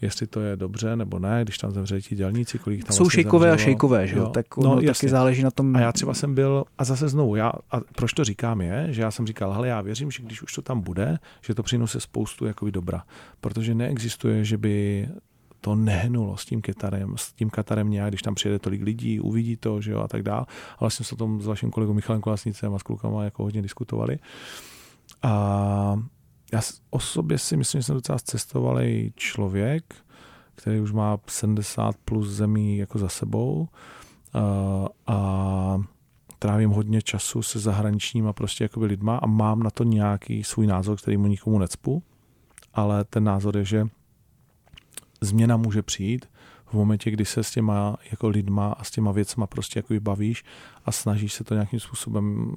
jestli 0.00 0.26
to 0.26 0.40
je 0.40 0.56
dobře 0.56 0.96
nebo 0.96 1.18
ne, 1.18 1.40
když 1.42 1.58
tam 1.58 1.70
zemřeli 1.70 2.02
ti 2.02 2.16
dělníci, 2.16 2.58
kolik 2.58 2.84
tam 2.84 2.96
Jsou 2.96 3.04
vlastně 3.04 3.22
šejkové 3.22 3.48
zemřelo. 3.48 3.62
a 3.62 3.64
šejkové, 3.64 4.06
že 4.06 4.16
jo? 4.16 4.26
Tak 4.26 4.56
no, 4.56 4.82
taky 4.82 5.08
záleží 5.08 5.42
na 5.42 5.50
tom. 5.50 5.76
A 5.76 5.80
já 5.80 5.92
třeba 5.92 6.14
jsem 6.14 6.34
byl, 6.34 6.64
a 6.78 6.84
zase 6.84 7.08
znovu, 7.08 7.36
já, 7.36 7.52
a 7.70 7.80
proč 7.96 8.12
to 8.12 8.24
říkám 8.24 8.60
je, 8.60 8.86
že 8.90 9.02
já 9.02 9.10
jsem 9.10 9.26
říkal, 9.26 9.52
hele, 9.52 9.68
já 9.68 9.80
věřím, 9.80 10.10
že 10.10 10.22
když 10.22 10.42
už 10.42 10.52
to 10.52 10.62
tam 10.62 10.80
bude, 10.80 11.18
že 11.46 11.54
to 11.54 11.62
přinese 11.62 12.00
spoustu 12.00 12.46
jakoby 12.46 12.72
dobra. 12.72 13.02
Protože 13.40 13.74
neexistuje, 13.74 14.44
že 14.44 14.58
by 14.58 15.08
to 15.60 15.74
nehnulo 15.74 16.36
s 16.36 16.44
tím 16.44 16.60
Katarem, 16.60 17.14
s 17.16 17.32
tím 17.32 17.50
Katarem 17.50 17.90
nějak, 17.90 18.10
když 18.10 18.22
tam 18.22 18.34
přijede 18.34 18.58
tolik 18.58 18.82
lidí, 18.82 19.20
uvidí 19.20 19.56
to, 19.56 19.80
že 19.80 19.92
jo, 19.92 20.00
a 20.00 20.08
tak 20.08 20.22
dál. 20.22 20.38
Ale 20.38 20.46
vlastně 20.80 21.04
jsme 21.04 21.08
se 21.08 21.14
o 21.14 21.18
tom 21.18 21.42
s 21.42 21.46
vaším 21.46 21.70
kolegou 21.70 21.94
Michalem 21.94 22.20
Kolasnicem 22.20 22.74
a 22.74 22.78
s 22.78 22.82
klukama 22.82 23.24
jako 23.24 23.42
hodně 23.42 23.62
diskutovali. 23.62 24.18
A 25.22 26.02
já 26.52 26.60
o 26.90 27.00
sobě 27.00 27.38
si 27.38 27.56
myslím, 27.56 27.78
že 27.78 27.82
jsem 27.82 27.94
docela 27.94 28.18
cestovalý 28.18 29.12
člověk, 29.16 29.94
který 30.54 30.80
už 30.80 30.92
má 30.92 31.18
70 31.26 31.96
plus 32.04 32.28
zemí 32.28 32.78
jako 32.78 32.98
za 32.98 33.08
sebou 33.08 33.68
a, 35.06 35.80
trávím 36.38 36.70
hodně 36.70 37.02
času 37.02 37.42
se 37.42 37.58
zahraničníma 37.58 38.32
prostě 38.32 38.64
jakoby 38.64 38.86
lidma 38.86 39.16
a 39.16 39.26
mám 39.26 39.62
na 39.62 39.70
to 39.70 39.84
nějaký 39.84 40.44
svůj 40.44 40.66
názor, 40.66 40.98
který 40.98 41.16
mu 41.16 41.26
nikomu 41.26 41.58
necpu, 41.58 42.02
ale 42.74 43.04
ten 43.04 43.24
názor 43.24 43.56
je, 43.56 43.64
že 43.64 43.88
změna 45.20 45.56
může 45.56 45.82
přijít 45.82 46.26
v 46.66 46.74
momentě, 46.74 47.10
kdy 47.10 47.24
se 47.24 47.44
s 47.44 47.50
těma 47.50 47.96
jako 48.10 48.28
lidma 48.28 48.72
a 48.72 48.84
s 48.84 48.90
těma 48.90 49.12
věcma 49.12 49.46
prostě 49.46 49.78
jako 49.78 49.94
bavíš 50.00 50.44
a 50.84 50.92
snažíš 50.92 51.32
se 51.32 51.44
to 51.44 51.54
nějakým 51.54 51.80
způsobem 51.80 52.54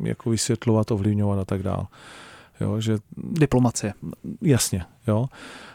jako 0.00 0.30
vysvětlovat, 0.30 0.90
ovlivňovat 0.90 1.38
a 1.38 1.44
tak 1.44 1.62
dále. 1.62 1.86
Jo, 2.60 2.80
že, 2.80 2.98
Diplomacie. 3.16 3.94
Jasně, 4.42 4.84
jo. 5.06 5.26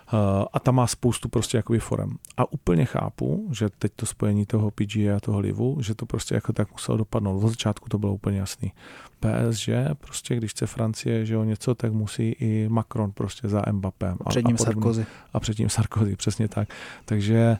Eh, 0.08 0.45
a 0.54 0.60
tam 0.60 0.76
má 0.76 0.88
spoustu 0.88 1.30
prostě 1.30 1.58
jakoby 1.58 1.80
forem. 1.80 2.17
A 2.38 2.52
úplně 2.52 2.86
chápu, 2.86 3.50
že 3.52 3.69
teď 3.80 3.91
to 3.95 4.06
spojení 4.06 4.45
toho 4.45 4.71
PGA 4.71 5.17
a 5.17 5.19
toho 5.19 5.39
livu, 5.39 5.78
že 5.82 5.95
to 5.95 6.06
prostě 6.06 6.36
jako 6.36 6.54
tak 6.54 6.71
muselo 6.71 6.98
dopadnout. 6.98 7.43
Od 7.43 7.50
začátku 7.50 7.89
to 7.89 7.98
bylo 7.98 8.13
úplně 8.13 8.39
jasný. 8.39 8.71
PSG, 9.19 9.69
prostě 10.00 10.36
když 10.36 10.52
chce 10.52 10.67
Francie, 10.67 11.26
že 11.26 11.34
jo, 11.34 11.43
něco, 11.43 11.76
tak 11.76 11.93
musí 11.93 12.30
i 12.39 12.69
Macron 12.69 13.12
prostě 13.12 13.48
za 13.48 13.63
Mbappem. 13.71 14.17
A, 14.26 14.30
před 14.30 14.48
ním 14.48 14.58
a 14.60 14.63
Sarkozy. 14.63 15.06
A 15.34 15.39
před 15.39 15.60
ním 15.60 15.69
Sarkozy, 15.69 16.15
přesně 16.15 16.48
tak. 16.48 16.69
Takže 17.06 17.58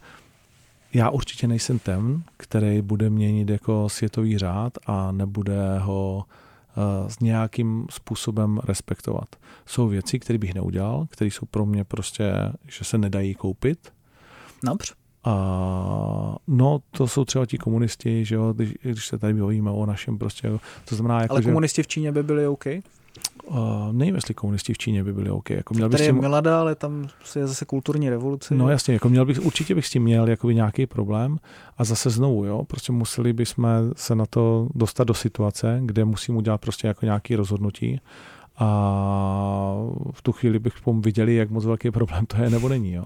já 0.94 1.10
určitě 1.10 1.48
nejsem 1.48 1.80
ten, 1.80 2.24
který 2.38 2.82
bude 2.82 3.10
měnit 3.10 3.50
jako 3.50 3.90
světový 3.90 4.38
řád 4.38 4.78
a 4.86 5.12
nebude 5.12 5.80
ho 5.80 6.26
s 7.08 7.20
nějakým 7.20 7.86
způsobem 7.90 8.60
respektovat. 8.64 9.36
Jsou 9.66 9.88
věci, 9.88 10.20
které 10.20 10.40
bych 10.40 10.54
neudělal, 10.54 11.08
které 11.10 11.32
jsou 11.32 11.46
pro 11.46 11.66
mě 11.66 11.84
prostě, 11.84 12.34
že 12.68 12.84
se 12.84 12.98
nedají 12.98 13.36
koupit. 13.36 13.94
Dobře. 14.64 14.94
A, 15.24 16.36
no, 16.48 16.80
to 16.92 17.08
jsou 17.08 17.26
třeba 17.26 17.46
ti 17.46 17.58
komunisti, 17.58 18.26
že 18.26 18.36
jo, 18.36 18.54
když, 18.54 18.74
když 18.82 19.08
se 19.08 19.18
tady 19.18 19.34
bavíme 19.34 19.72
o 19.72 19.86
našem 19.86 20.18
prostě, 20.18 20.52
to 20.86 20.96
znamená 20.96 21.22
jako, 21.22 21.34
Ale 21.34 21.42
komunisti 21.42 21.80
že, 21.80 21.84
v 21.84 21.88
Číně 21.88 22.12
by 22.12 22.24
byli 22.24 22.48
OK? 22.48 22.66
Uh, 23.48 23.58
nevím, 23.92 24.16
jestli 24.16 24.34
komunisti 24.34 24.74
v 24.74 24.78
Číně 24.78 25.04
by 25.04 25.14
byli 25.14 25.30
OK. 25.30 25.50
Jako 25.50 25.74
měl 25.74 25.90
bych 25.90 25.98
Tady 25.98 26.08
tím... 26.08 26.16
je 26.16 26.22
Milada, 26.22 26.60
ale 26.60 26.76
tam 26.76 27.08
je 27.36 27.48
zase 27.48 27.66
kulturní 27.66 28.10
revoluce. 28.10 28.56
No 28.56 28.70
jasně, 28.70 28.94
jako 28.94 29.10
měl 29.10 29.26
bych, 29.26 29.46
určitě 29.46 29.76
bych 29.76 29.88
s 29.88 29.90
tím 29.90 30.04
měl 30.04 30.30
jakoby 30.30 30.56
nějaký 30.56 30.86
problém 30.86 31.38
a 31.78 31.84
zase 31.84 32.10
znovu, 32.10 32.46
jo, 32.46 32.64
prostě 32.64 32.92
museli 32.92 33.34
bychom 33.34 33.68
se 33.96 34.16
na 34.16 34.26
to 34.26 34.70
dostat 34.76 35.04
do 35.04 35.14
situace, 35.14 35.80
kde 35.84 36.06
musím 36.06 36.38
udělat 36.38 36.62
prostě 36.62 36.88
jako 36.88 37.06
nějaký 37.06 37.36
rozhodnutí 37.36 38.00
a 38.58 38.68
v 40.12 40.22
tu 40.22 40.32
chvíli 40.32 40.60
bychom 40.60 41.02
viděli, 41.02 41.36
jak 41.36 41.50
moc 41.50 41.66
velký 41.66 41.92
problém 41.92 42.26
to 42.26 42.38
je 42.38 42.50
nebo 42.50 42.70
není, 42.70 42.94
jo. 42.94 43.04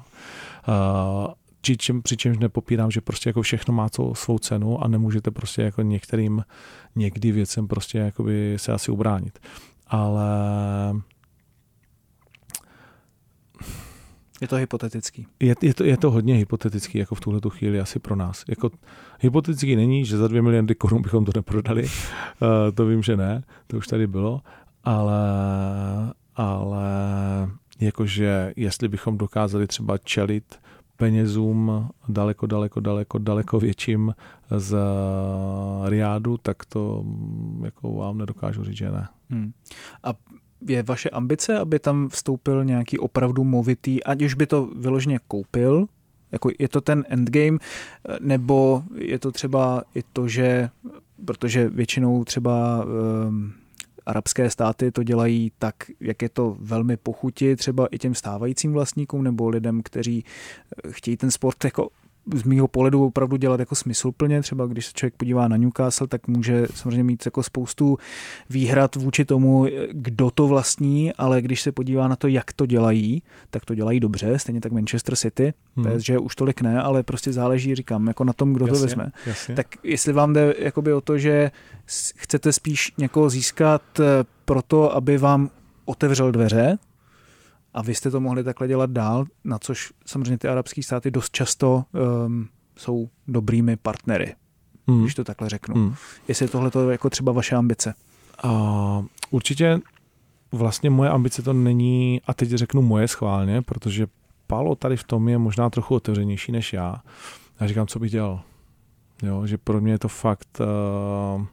Uh, 0.67 1.33
Přičem, 1.61 2.01
přičemž 2.01 2.37
nepopírám, 2.37 2.91
že 2.91 3.01
prostě 3.01 3.29
jako 3.29 3.41
všechno 3.41 3.73
má 3.73 3.89
co, 3.89 4.13
svou 4.15 4.39
cenu 4.39 4.83
a 4.83 4.87
nemůžete 4.87 5.31
prostě 5.31 5.61
jako 5.61 5.81
některým 5.81 6.43
někdy 6.95 7.31
věcem 7.31 7.67
prostě 7.67 7.97
jakoby 7.97 8.53
se 8.57 8.71
asi 8.71 8.91
ubránit 8.91 9.39
ale 9.89 10.29
je 14.41 14.47
to 14.47 14.55
hypotetický. 14.55 15.27
Je, 15.39 15.55
je, 15.61 15.73
to, 15.73 15.83
je 15.83 15.97
to 15.97 16.11
hodně 16.11 16.35
hypotetický, 16.35 16.97
jako 16.97 17.15
v 17.15 17.19
tuhle 17.19 17.41
chvíli 17.49 17.79
asi 17.79 17.99
pro 17.99 18.15
nás. 18.15 18.43
Jako, 18.47 18.71
hypotetický 19.19 19.75
není, 19.75 20.05
že 20.05 20.17
za 20.17 20.27
dvě 20.27 20.41
miliardy 20.41 20.75
korun 20.75 21.01
bychom 21.01 21.25
to 21.25 21.31
neprodali, 21.35 21.83
uh, 21.83 21.89
to 22.73 22.85
vím, 22.85 23.03
že 23.03 23.17
ne, 23.17 23.43
to 23.67 23.77
už 23.77 23.87
tady 23.87 24.07
bylo, 24.07 24.41
ale, 24.83 25.21
ale 26.35 26.87
jakože 27.79 28.53
jestli 28.55 28.87
bychom 28.87 29.17
dokázali 29.17 29.67
třeba 29.67 29.97
čelit 29.97 30.59
penězům 30.99 31.89
daleko, 32.09 32.47
daleko, 32.47 32.79
daleko, 32.79 33.17
daleko 33.17 33.59
větším 33.59 34.15
z 34.57 34.77
Riádu, 35.85 36.37
tak 36.37 36.65
to 36.65 37.05
jako 37.63 37.93
vám 37.93 38.17
nedokážu 38.17 38.63
říct, 38.63 38.77
že 38.77 38.91
ne. 38.91 39.07
Hmm. 39.29 39.51
A 40.03 40.13
je 40.67 40.83
vaše 40.83 41.09
ambice, 41.09 41.59
aby 41.59 41.79
tam 41.79 42.09
vstoupil 42.09 42.65
nějaký 42.65 42.99
opravdu 42.99 43.43
movitý, 43.43 44.03
ať 44.03 44.21
už 44.21 44.33
by 44.33 44.45
to 44.47 44.65
vyloženě 44.65 45.19
koupil, 45.27 45.87
jako 46.31 46.49
je 46.59 46.69
to 46.69 46.81
ten 46.81 47.05
endgame, 47.09 47.57
nebo 48.19 48.83
je 48.95 49.19
to 49.19 49.31
třeba 49.31 49.83
i 49.95 50.03
to, 50.13 50.27
že 50.27 50.69
protože 51.25 51.69
většinou 51.69 52.23
třeba 52.23 52.85
um, 52.85 53.53
arabské 54.09 54.49
státy 54.49 54.91
to 54.91 55.03
dělají 55.03 55.51
tak, 55.59 55.75
jak 55.99 56.21
je 56.21 56.29
to 56.29 56.57
velmi 56.59 56.97
pochuti 56.97 57.55
třeba 57.55 57.87
i 57.87 57.97
těm 57.97 58.15
stávajícím 58.15 58.73
vlastníkům 58.73 59.23
nebo 59.23 59.49
lidem, 59.49 59.81
kteří 59.83 60.25
eh, 60.85 60.91
chtějí 60.91 61.17
ten 61.17 61.31
sport 61.31 61.63
jako 61.63 61.89
z 62.35 62.43
mýho 62.43 62.67
pohledu 62.67 63.05
opravdu 63.05 63.37
dělat 63.37 63.59
jako 63.59 63.75
smysluplně. 63.75 64.41
Třeba 64.41 64.65
když 64.65 64.85
se 64.85 64.91
člověk 64.95 65.13
podívá 65.13 65.47
na 65.47 65.57
Newcastle, 65.57 66.07
tak 66.07 66.27
může 66.27 66.67
samozřejmě 66.73 67.03
mít 67.03 67.25
jako 67.25 67.43
spoustu 67.43 67.97
výhrad 68.49 68.95
vůči 68.95 69.25
tomu, 69.25 69.67
kdo 69.91 70.31
to 70.31 70.47
vlastní, 70.47 71.13
ale 71.13 71.41
když 71.41 71.61
se 71.61 71.71
podívá 71.71 72.07
na 72.07 72.15
to, 72.15 72.27
jak 72.27 72.53
to 72.53 72.65
dělají, 72.65 73.23
tak 73.49 73.65
to 73.65 73.75
dělají 73.75 73.99
dobře. 73.99 74.39
Stejně 74.39 74.61
tak 74.61 74.71
Manchester 74.71 75.15
City, 75.15 75.53
hmm. 75.77 75.99
že 75.99 76.19
už 76.19 76.35
tolik 76.35 76.61
ne, 76.61 76.81
ale 76.81 77.03
prostě 77.03 77.33
záleží, 77.33 77.75
říkám, 77.75 78.07
jako 78.07 78.23
na 78.23 78.33
tom, 78.33 78.53
kdo 78.53 78.67
jasně, 78.67 78.79
to 78.79 78.85
vezme. 78.85 79.11
Jasně. 79.25 79.55
Tak 79.55 79.67
jestli 79.83 80.13
vám 80.13 80.33
jde 80.33 80.53
jakoby 80.59 80.93
o 80.93 81.01
to, 81.01 81.17
že 81.17 81.51
chcete 82.15 82.53
spíš 82.53 82.93
někoho 82.97 83.29
získat 83.29 83.81
eh, 83.99 84.03
proto, 84.45 84.95
aby 84.95 85.17
vám 85.17 85.49
otevřel 85.85 86.31
dveře, 86.31 86.77
a 87.73 87.81
vy 87.81 87.95
jste 87.95 88.11
to 88.11 88.19
mohli 88.19 88.43
takhle 88.43 88.67
dělat 88.67 88.89
dál, 88.89 89.25
na 89.43 89.59
což 89.59 89.93
samozřejmě 90.05 90.37
ty 90.37 90.47
arabské 90.47 90.83
státy 90.83 91.11
dost 91.11 91.31
často 91.31 91.83
um, 92.25 92.47
jsou 92.77 93.09
dobrými 93.27 93.77
partnery, 93.77 94.35
hmm. 94.87 95.01
když 95.01 95.15
to 95.15 95.23
takhle 95.23 95.49
řeknu. 95.49 95.75
Hmm. 95.75 95.95
Jestli 96.27 96.47
tohle 96.47 96.71
to 96.71 96.89
jako 96.89 97.09
třeba 97.09 97.31
vaše 97.31 97.55
ambice? 97.55 97.93
Uh, 98.43 99.05
určitě 99.29 99.79
vlastně 100.51 100.89
moje 100.89 101.09
ambice 101.09 101.41
to 101.41 101.53
není, 101.53 102.21
a 102.27 102.33
teď 102.33 102.49
řeknu 102.49 102.81
moje 102.81 103.07
schválně, 103.07 103.61
protože 103.61 104.07
Palo 104.47 104.75
tady 104.75 104.97
v 104.97 105.03
tom 105.03 105.29
je 105.29 105.37
možná 105.37 105.69
trochu 105.69 105.95
otevřenější 105.95 106.51
než 106.51 106.73
já. 106.73 107.01
Já 107.59 107.67
říkám, 107.67 107.87
co 107.87 107.99
bych 107.99 108.11
dělal. 108.11 108.41
Jo, 109.23 109.47
že 109.47 109.57
pro 109.57 109.81
mě 109.81 109.91
je 109.91 109.99
to 109.99 110.07
fakt, 110.07 110.61
uh, 110.61 111.45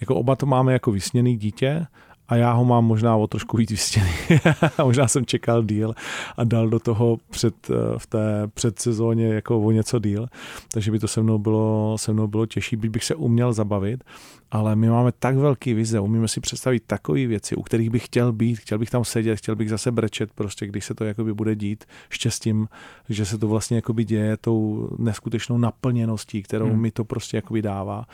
jako 0.00 0.14
oba 0.14 0.36
to 0.36 0.46
máme 0.46 0.72
jako 0.72 0.92
vysněný 0.92 1.36
dítě 1.36 1.86
a 2.28 2.36
já 2.36 2.52
ho 2.52 2.64
mám 2.64 2.84
možná 2.84 3.16
o 3.16 3.26
trošku 3.26 3.56
víc 3.56 3.70
vystěný. 3.70 4.10
možná 4.84 5.08
jsem 5.08 5.26
čekal 5.26 5.62
díl 5.62 5.94
a 6.36 6.44
dal 6.44 6.68
do 6.68 6.78
toho 6.78 7.18
před, 7.30 7.54
eh, 7.70 7.98
v 7.98 8.06
té 8.06 8.48
předsezóně 8.54 9.26
jako 9.26 9.60
o 9.60 9.70
něco 9.70 9.98
díl, 9.98 10.26
takže 10.72 10.90
by 10.90 10.98
to 10.98 11.08
se 11.08 11.22
mnou 11.22 11.38
bylo, 11.38 11.98
se 11.98 12.12
mnou 12.12 12.26
bylo 12.26 12.46
těžší, 12.46 12.76
byť 12.76 12.90
bych 12.90 13.04
se 13.04 13.14
uměl 13.14 13.52
zabavit, 13.52 14.04
ale 14.52 14.76
my 14.76 14.88
máme 14.88 15.12
tak 15.12 15.36
velký 15.36 15.74
vize, 15.74 16.00
umíme 16.00 16.28
si 16.28 16.40
představit 16.40 16.82
takové 16.86 17.26
věci, 17.26 17.56
u 17.56 17.62
kterých 17.62 17.90
bych 17.90 18.06
chtěl 18.06 18.32
být, 18.32 18.58
chtěl 18.58 18.78
bych 18.78 18.90
tam 18.90 19.04
sedět, 19.04 19.36
chtěl 19.36 19.56
bych 19.56 19.70
zase 19.70 19.92
brečet, 19.92 20.32
prostě 20.32 20.66
když 20.66 20.84
se 20.84 20.94
to 20.94 21.04
jakoby 21.04 21.34
bude 21.34 21.56
dít 21.56 21.84
štěstím, 22.10 22.68
že 23.08 23.26
se 23.26 23.38
to 23.38 23.48
vlastně 23.48 23.76
jakoby 23.76 24.04
děje 24.04 24.36
tou 24.36 24.88
neskutečnou 24.98 25.58
naplněností, 25.58 26.42
kterou 26.42 26.68
hmm. 26.68 26.80
mi 26.80 26.90
to 26.90 27.04
prostě 27.04 27.36
jakoby 27.36 27.62
dává. 27.62 28.04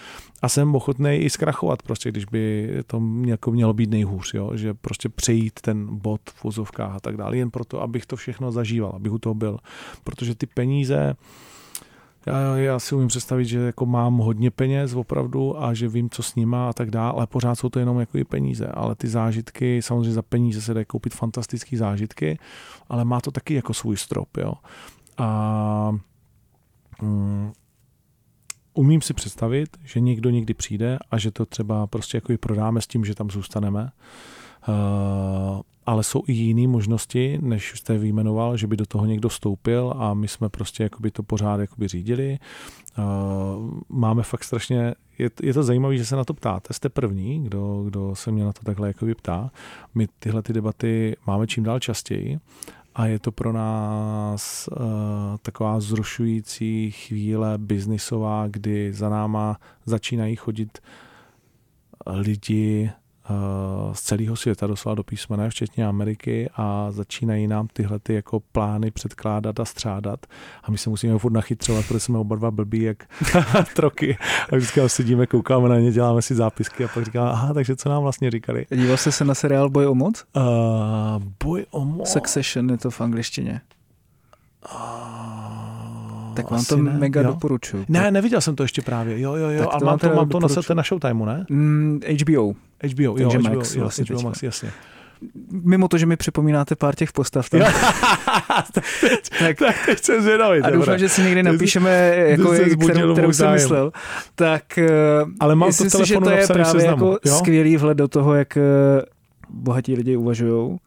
A 0.42 0.48
jsem 0.48 0.74
ochotný 0.74 1.16
i 1.16 1.30
zkrachovat 1.30 1.82
prostě, 1.82 2.10
když 2.10 2.24
by 2.24 2.70
to 2.86 3.02
jako 3.24 3.50
mělo 3.50 3.72
být 3.72 3.90
nejhůř, 3.90 4.34
jo? 4.34 4.50
že 4.54 4.74
prostě 4.74 5.08
přejít 5.08 5.60
ten 5.60 5.86
bod 5.90 6.20
v 6.24 6.44
vozovkách 6.44 6.94
a 6.96 7.00
tak 7.00 7.16
dále, 7.16 7.36
jen 7.36 7.50
proto, 7.50 7.82
abych 7.82 8.06
to 8.06 8.16
všechno 8.16 8.52
zažíval, 8.52 8.92
abych 8.94 9.12
u 9.12 9.18
toho 9.18 9.34
byl. 9.34 9.58
Protože 10.04 10.34
ty 10.34 10.46
peníze, 10.46 11.14
já, 12.28 12.56
já 12.56 12.78
si 12.78 12.94
umím 12.94 13.08
představit, 13.08 13.44
že 13.44 13.58
jako 13.58 13.86
mám 13.86 14.16
hodně 14.16 14.50
peněz 14.50 14.94
opravdu 14.94 15.62
a 15.62 15.74
že 15.74 15.88
vím, 15.88 16.10
co 16.10 16.22
s 16.22 16.34
nima 16.34 16.68
a 16.68 16.72
tak 16.72 16.90
dále, 16.90 17.12
ale 17.12 17.26
pořád 17.26 17.54
jsou 17.54 17.68
to 17.68 17.78
jenom 17.78 18.00
jako 18.00 18.18
i 18.18 18.24
peníze. 18.24 18.66
Ale 18.66 18.94
ty 18.94 19.08
zážitky, 19.08 19.82
samozřejmě 19.82 20.12
za 20.12 20.22
peníze 20.22 20.60
se 20.60 20.74
dají 20.74 20.86
koupit 20.86 21.14
fantastické 21.14 21.76
zážitky, 21.76 22.38
ale 22.88 23.04
má 23.04 23.20
to 23.20 23.30
taky 23.30 23.54
jako 23.54 23.74
svůj 23.74 23.96
strop. 23.96 24.36
Jo. 24.36 24.52
A 25.18 25.98
mm, 27.02 27.52
umím 28.74 29.02
si 29.02 29.14
představit, 29.14 29.76
že 29.84 30.00
někdo 30.00 30.30
někdy 30.30 30.54
přijde 30.54 30.98
a 31.10 31.18
že 31.18 31.30
to 31.30 31.46
třeba 31.46 31.86
prostě 31.86 32.16
jako 32.16 32.32
i 32.32 32.38
prodáme 32.38 32.80
s 32.80 32.86
tím, 32.86 33.04
že 33.04 33.14
tam 33.14 33.30
zůstaneme. 33.30 33.90
Uh, 34.68 35.60
ale 35.88 36.04
jsou 36.04 36.22
i 36.26 36.32
jiné 36.32 36.68
možnosti, 36.68 37.38
než 37.42 37.72
jste 37.76 37.98
vyjmenoval, 37.98 38.56
že 38.56 38.66
by 38.66 38.76
do 38.76 38.86
toho 38.86 39.06
někdo 39.06 39.30
stoupil 39.30 39.94
a 39.96 40.14
my 40.14 40.28
jsme 40.28 40.48
prostě 40.48 40.82
jakoby 40.82 41.10
to 41.10 41.22
pořád 41.22 41.60
jakoby 41.60 41.88
řídili. 41.88 42.38
Máme 43.88 44.22
fakt 44.22 44.44
strašně, 44.44 44.94
je, 45.18 45.30
je 45.42 45.54
to 45.54 45.62
zajímavé, 45.62 45.96
že 45.96 46.06
se 46.06 46.16
na 46.16 46.24
to 46.24 46.34
ptáte, 46.34 46.74
jste 46.74 46.88
první, 46.88 47.44
kdo, 47.44 47.82
kdo 47.82 48.14
se 48.14 48.30
mě 48.30 48.44
na 48.44 48.52
to 48.52 48.64
takhle 48.64 48.88
jakoby 48.88 49.14
ptá. 49.14 49.50
My 49.94 50.08
tyhle 50.18 50.42
ty 50.42 50.52
debaty 50.52 51.16
máme 51.26 51.46
čím 51.46 51.64
dál 51.64 51.80
častěji 51.80 52.38
a 52.94 53.06
je 53.06 53.18
to 53.18 53.32
pro 53.32 53.52
nás 53.52 54.68
uh, 54.68 54.86
taková 55.42 55.80
zrušující 55.80 56.90
chvíle 56.90 57.58
biznisová, 57.58 58.48
kdy 58.48 58.92
za 58.92 59.08
náma 59.08 59.60
začínají 59.86 60.36
chodit 60.36 60.78
lidi, 62.06 62.90
Eh, 62.90 62.92
z 63.92 64.02
celého 64.02 64.36
světa 64.36 64.66
doslova 64.66 64.94
do 64.94 65.04
písmene, 65.04 65.50
včetně 65.50 65.86
Ameriky 65.86 66.50
a 66.54 66.86
začínají 66.90 67.46
nám 67.46 67.68
tyhle 67.72 67.98
ty 67.98 68.14
jako 68.14 68.40
plány 68.40 68.90
předkládat 68.90 69.60
a 69.60 69.64
střádat 69.64 70.26
a 70.64 70.70
my 70.70 70.78
se 70.78 70.90
musíme 70.90 71.18
furt 71.18 71.32
nachytřovat, 71.32 71.86
protože 71.86 72.00
jsme 72.00 72.18
oba 72.18 72.36
dva 72.36 72.50
blbí 72.50 72.82
jak 72.82 73.08
troky 73.74 74.18
a 74.52 74.56
vždycky 74.56 74.80
sedíme, 74.86 75.26
koukáme 75.26 75.68
na 75.68 75.78
ně, 75.78 75.92
děláme 75.92 76.22
si 76.22 76.34
zápisky 76.34 76.84
a 76.84 76.88
pak 76.88 77.04
říkáme, 77.04 77.30
aha, 77.30 77.54
takže 77.54 77.76
co 77.76 77.88
nám 77.88 78.02
vlastně 78.02 78.30
říkali. 78.30 78.66
Díval 78.74 78.96
jste 78.96 79.12
se 79.12 79.24
na 79.24 79.34
seriál 79.34 79.70
Boj 79.70 79.86
o 79.86 79.94
moc? 79.94 80.24
Uh, 80.36 80.42
boj 81.44 81.66
o 81.70 81.84
moc? 81.84 82.12
Succession 82.12 82.70
je 82.70 82.78
to 82.78 82.90
v 82.90 83.00
angličtině. 83.00 83.60
Uh, 84.74 84.97
tak 86.42 86.50
vám 86.50 86.64
to 86.64 86.76
ne, 86.76 86.98
mega 86.98 87.20
jo? 87.20 87.26
doporučuju. 87.26 87.84
Ne, 87.88 88.10
neviděl 88.10 88.40
jsem 88.40 88.56
to 88.56 88.62
ještě 88.62 88.82
právě. 88.82 89.20
Jo, 89.20 89.34
jo, 89.34 89.48
jo. 89.50 89.64
Tak 89.64 89.82
a 89.82 89.84
mám 89.84 89.98
to, 89.98 90.14
mám 90.14 90.28
to 90.28 90.40
na, 90.40 90.48
na 90.74 90.82
Showtimeu, 90.82 91.24
ne? 91.24 91.46
Mm, 91.48 92.00
HBO. 92.22 92.52
HBO, 92.92 93.18
jo, 93.18 93.30
HBO, 93.30 93.42
Max, 93.42 93.74
jo, 93.74 93.80
vlastně 93.80 94.04
HBO 94.08 94.22
Max, 94.22 94.42
jasně. 94.42 94.70
Mimo 95.50 95.88
to, 95.88 95.98
že 95.98 96.06
mi 96.06 96.16
připomínáte 96.16 96.76
pár 96.76 96.94
těch 96.94 97.12
postav. 97.12 97.50
Tam. 97.50 97.60
tak, 99.38 99.58
tak, 99.58 99.76
teď 99.86 100.04
jsem 100.04 100.22
zvědavý. 100.22 100.60
A 100.60 100.70
doufám, 100.70 100.98
že 100.98 101.08
si 101.08 101.22
někdy 101.22 101.42
napíšeme, 101.42 101.90
jako, 102.16 102.52
kterou, 102.82 103.12
kterou 103.12 103.32
jsem 103.32 103.52
myslel. 103.52 103.92
Tak 104.34 104.78
eh, 104.78 104.88
Ale 105.40 105.54
mám 105.54 105.68
to 105.68 105.90
si, 105.90 106.06
že 106.06 106.16
to 106.16 106.30
je 106.30 106.46
právě 106.46 106.84
jako 106.84 107.18
skvělý 107.26 107.76
vhled 107.76 107.98
do 107.98 108.08
toho, 108.08 108.34
jak 108.34 108.56
eh, 108.56 108.62
bohatí 109.50 109.94
lidi 109.94 110.16
uvažují 110.16 110.78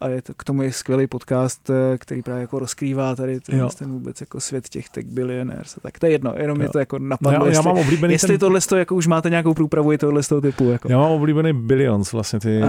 a 0.00 0.08
je 0.08 0.22
to, 0.22 0.34
k 0.34 0.44
tomu 0.44 0.62
je 0.62 0.72
skvělý 0.72 1.06
podcast, 1.06 1.70
eh, 1.70 1.98
který 1.98 2.22
právě 2.22 2.40
jako 2.40 2.58
rozkrývá 2.58 3.14
tady 3.14 3.40
ten, 3.40 3.68
ten 3.78 3.92
vůbec 3.92 4.20
jako 4.20 4.40
svět 4.40 4.68
těch 4.68 4.88
tech 4.88 5.06
billionaires. 5.06 5.76
Tak 5.82 5.98
to 5.98 6.06
je 6.06 6.12
jedno, 6.12 6.34
jenom 6.36 6.56
jo. 6.58 6.62
je 6.62 6.68
to 6.68 6.78
jako 6.78 6.98
napadlo, 6.98 7.38
no 7.38 7.44
já, 7.44 7.50
jestli, 7.50 7.68
já 7.68 7.72
mám 7.72 7.82
oblíbený 7.82 8.14
jestli 8.14 8.28
ten... 8.28 8.38
tohle 8.38 8.60
jako 8.76 8.94
už 8.94 9.06
máte 9.06 9.30
nějakou 9.30 9.54
průpravu 9.54 9.92
i 9.92 9.98
tohle 9.98 10.22
toho 10.22 10.40
typu. 10.40 10.70
Jako. 10.70 10.92
Já 10.92 10.98
mám 10.98 11.10
oblíbený 11.10 11.52
Billions 11.52 12.12
vlastně, 12.12 12.40
ty, 12.40 12.62
uh, 12.62 12.68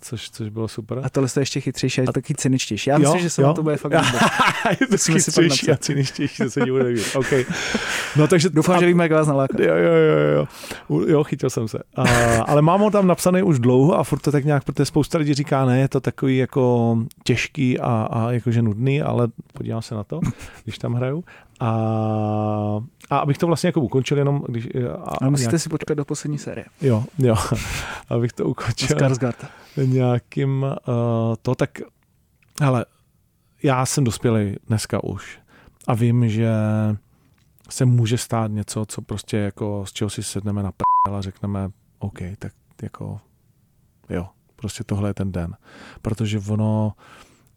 což, 0.00 0.30
což 0.30 0.48
bylo 0.48 0.68
super. 0.68 1.00
A 1.02 1.10
tohle 1.10 1.28
je 1.36 1.42
ještě 1.42 1.60
chytřejší 1.60 2.00
a 2.00 2.12
taky 2.12 2.34
cyničtější. 2.34 2.90
Já 2.90 2.98
myslím, 2.98 3.20
že 3.20 3.30
se 3.30 3.42
jo? 3.42 3.48
na 3.48 3.54
to 3.54 3.62
bude 3.62 3.76
fakt 3.76 3.92
je 4.80 4.86
to 4.86 4.96
chytřejší 4.98 5.70
a 5.70 5.76
cyničtější, 5.76 6.42
to 6.42 6.50
se 6.50 6.60
bude 6.66 6.84
líbit. 6.84 7.16
Okay. 7.16 7.44
No, 8.16 8.26
takže, 8.28 8.50
Doufám, 8.50 8.76
a, 8.76 8.80
že 8.80 8.86
víme, 8.86 9.04
jak 9.04 9.12
vás 9.12 9.26
nalákat. 9.26 9.60
Jo, 9.60 9.74
jo, 9.74 9.92
jo, 9.92 10.46
jo. 10.88 11.08
Jo, 11.08 11.24
chytil 11.24 11.50
jsem 11.50 11.68
se. 11.68 11.78
A, 11.96 12.04
ale 12.42 12.62
mám 12.62 12.80
ho 12.80 12.90
tam 12.90 13.06
napsaný 13.06 13.42
už 13.42 13.58
dlouho 13.58 13.98
a 13.98 14.04
furt 14.04 14.18
to 14.18 14.32
tak 14.32 14.44
nějak, 14.44 14.64
protože 14.64 14.84
spousta 14.84 15.18
lidí 15.18 15.34
říká, 15.34 15.64
ne, 15.64 15.80
je 15.80 15.88
to 15.88 16.00
takový 16.00 16.31
takový 16.32 16.38
jako 16.38 16.98
těžký 17.24 17.78
a, 17.78 18.08
a 18.10 18.30
jakože 18.30 18.62
nudný, 18.62 19.02
ale 19.02 19.28
podívám 19.52 19.82
se 19.82 19.94
na 19.94 20.04
to, 20.04 20.20
když 20.64 20.78
tam 20.78 20.94
hraju. 20.94 21.24
A, 21.60 21.70
a 23.10 23.18
abych 23.18 23.38
to 23.38 23.46
vlastně 23.46 23.68
jako 23.68 23.80
ukončil 23.80 24.18
jenom, 24.18 24.44
když... 24.48 24.68
A, 24.74 25.16
ale 25.20 25.30
musíte 25.30 25.50
nějak... 25.50 25.62
si 25.62 25.68
počkat 25.68 25.94
do 25.94 26.04
poslední 26.04 26.38
série. 26.38 26.66
Jo, 26.80 27.04
jo. 27.18 27.36
abych 28.08 28.32
to 28.32 28.44
ukončil. 28.44 28.96
Skarsgård. 28.96 29.46
Nějakým 29.76 30.62
uh, 30.62 31.34
to, 31.42 31.54
tak 31.54 31.70
ale 32.60 32.84
já 33.62 33.86
jsem 33.86 34.04
dospělý 34.04 34.56
dneska 34.66 35.04
už 35.04 35.38
a 35.86 35.94
vím, 35.94 36.28
že 36.28 36.50
se 37.70 37.84
může 37.84 38.18
stát 38.18 38.50
něco, 38.50 38.86
co 38.86 39.02
prostě 39.02 39.36
jako 39.36 39.84
z 39.86 39.92
čeho 39.92 40.10
si 40.10 40.22
sedneme 40.22 40.62
na 40.62 40.72
a 41.12 41.20
řekneme 41.20 41.70
OK, 41.98 42.18
tak 42.38 42.52
jako 42.82 43.20
jo, 44.10 44.28
Prostě 44.62 44.84
tohle 44.84 45.10
je 45.10 45.14
ten 45.14 45.32
den. 45.32 45.56
Protože 46.02 46.40
ono, 46.48 46.92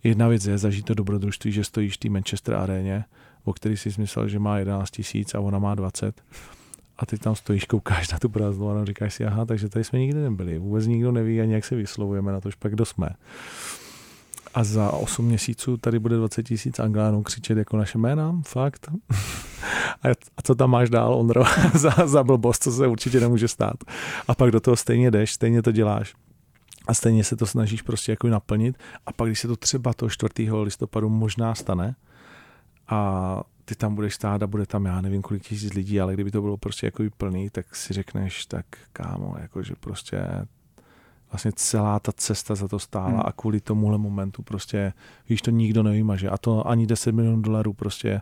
jedna 0.03 0.27
věc 0.27 0.45
je 0.45 0.57
zažít 0.57 0.85
to 0.85 0.93
dobrodružství, 0.93 1.51
že 1.51 1.63
stojíš 1.63 1.93
v 1.93 1.97
té 1.97 2.09
Manchester 2.09 2.55
aréně, 2.55 3.05
o 3.43 3.53
který 3.53 3.77
si 3.77 3.89
myslel, 3.97 4.27
že 4.27 4.39
má 4.39 4.57
11 4.57 4.91
tisíc 4.91 5.35
a 5.35 5.39
ona 5.39 5.59
má 5.59 5.75
20. 5.75 6.21
A 6.97 7.05
ty 7.05 7.17
tam 7.17 7.35
stojíš, 7.35 7.65
koukáš 7.65 8.11
na 8.11 8.19
tu 8.19 8.29
prázdnou 8.29 8.69
a 8.69 8.85
říkáš 8.85 9.13
si, 9.13 9.25
aha, 9.25 9.45
takže 9.45 9.69
tady 9.69 9.85
jsme 9.85 9.99
nikdy 9.99 10.19
nebyli. 10.19 10.59
Vůbec 10.59 10.85
nikdo 10.85 11.11
neví 11.11 11.41
ani, 11.41 11.53
jak 11.53 11.65
se 11.65 11.75
vyslovujeme 11.75 12.31
na 12.31 12.41
to, 12.41 12.49
pak 12.59 12.71
kdo 12.71 12.85
jsme. 12.85 13.09
A 14.53 14.63
za 14.63 14.91
8 14.91 15.25
měsíců 15.25 15.77
tady 15.77 15.99
bude 15.99 16.17
20 16.17 16.43
tisíc 16.43 16.79
Anglánů 16.79 17.23
křičet 17.23 17.57
jako 17.57 17.77
naše 17.77 17.97
jména, 17.97 18.41
fakt. 18.47 18.89
a 20.37 20.41
co 20.43 20.55
tam 20.55 20.69
máš 20.69 20.89
dál, 20.89 21.15
Ondro, 21.15 21.43
za, 21.73 21.91
za 22.05 22.23
blbost, 22.23 22.63
co 22.63 22.71
se 22.71 22.87
určitě 22.87 23.19
nemůže 23.19 23.47
stát. 23.47 23.77
A 24.27 24.35
pak 24.35 24.51
do 24.51 24.59
toho 24.59 24.75
stejně 24.75 25.11
jdeš, 25.11 25.33
stejně 25.33 25.61
to 25.61 25.71
děláš 25.71 26.13
a 26.87 26.93
stejně 26.93 27.23
se 27.23 27.35
to 27.35 27.45
snažíš 27.45 27.81
prostě 27.81 28.11
jako 28.11 28.27
naplnit 28.27 28.77
a 29.05 29.13
pak, 29.13 29.29
když 29.29 29.39
se 29.39 29.47
to 29.47 29.55
třeba 29.55 29.93
toho 29.93 30.09
4. 30.09 30.51
listopadu 30.51 31.09
možná 31.09 31.55
stane 31.55 31.95
a 32.87 33.41
ty 33.65 33.75
tam 33.75 33.95
budeš 33.95 34.15
stát 34.15 34.43
a 34.43 34.47
bude 34.47 34.65
tam, 34.65 34.85
já 34.85 35.01
nevím, 35.01 35.21
kolik 35.21 35.43
tisíc 35.43 35.73
lidí, 35.73 36.01
ale 36.01 36.13
kdyby 36.13 36.31
to 36.31 36.41
bylo 36.41 36.57
prostě 36.57 36.87
jako 36.87 37.03
plný, 37.17 37.49
tak 37.49 37.75
si 37.75 37.93
řekneš, 37.93 38.45
tak 38.45 38.65
kámo, 38.93 39.35
jako 39.39 39.63
že 39.63 39.73
prostě 39.79 40.19
vlastně 41.31 41.51
celá 41.55 41.99
ta 41.99 42.11
cesta 42.11 42.55
za 42.55 42.67
to 42.67 42.79
stála 42.79 43.07
hmm. 43.07 43.21
a 43.25 43.31
kvůli 43.31 43.61
tomuhle 43.61 43.97
momentu 43.97 44.41
prostě, 44.41 44.93
víš, 45.29 45.41
to 45.41 45.51
nikdo 45.51 45.83
nevymaže 45.83 46.29
a 46.29 46.37
to 46.37 46.67
ani 46.67 46.87
10 46.87 47.11
milionů 47.11 47.41
dolarů 47.41 47.73
prostě 47.73 48.21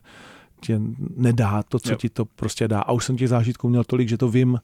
tě 0.60 0.82
nedá 1.15 1.63
to, 1.63 1.80
co 1.80 1.91
jo. 1.91 1.95
ti 1.95 2.10
to 2.10 2.26
prostě 2.26 2.67
dá. 2.67 2.82
A 2.82 2.91
už 2.91 3.06
jsem 3.06 3.17
těch 3.17 3.30
zážitků 3.30 3.69
měl 3.69 3.84
tolik, 3.84 4.10
že 4.10 4.17
to 4.17 4.30
vím, 4.30 4.60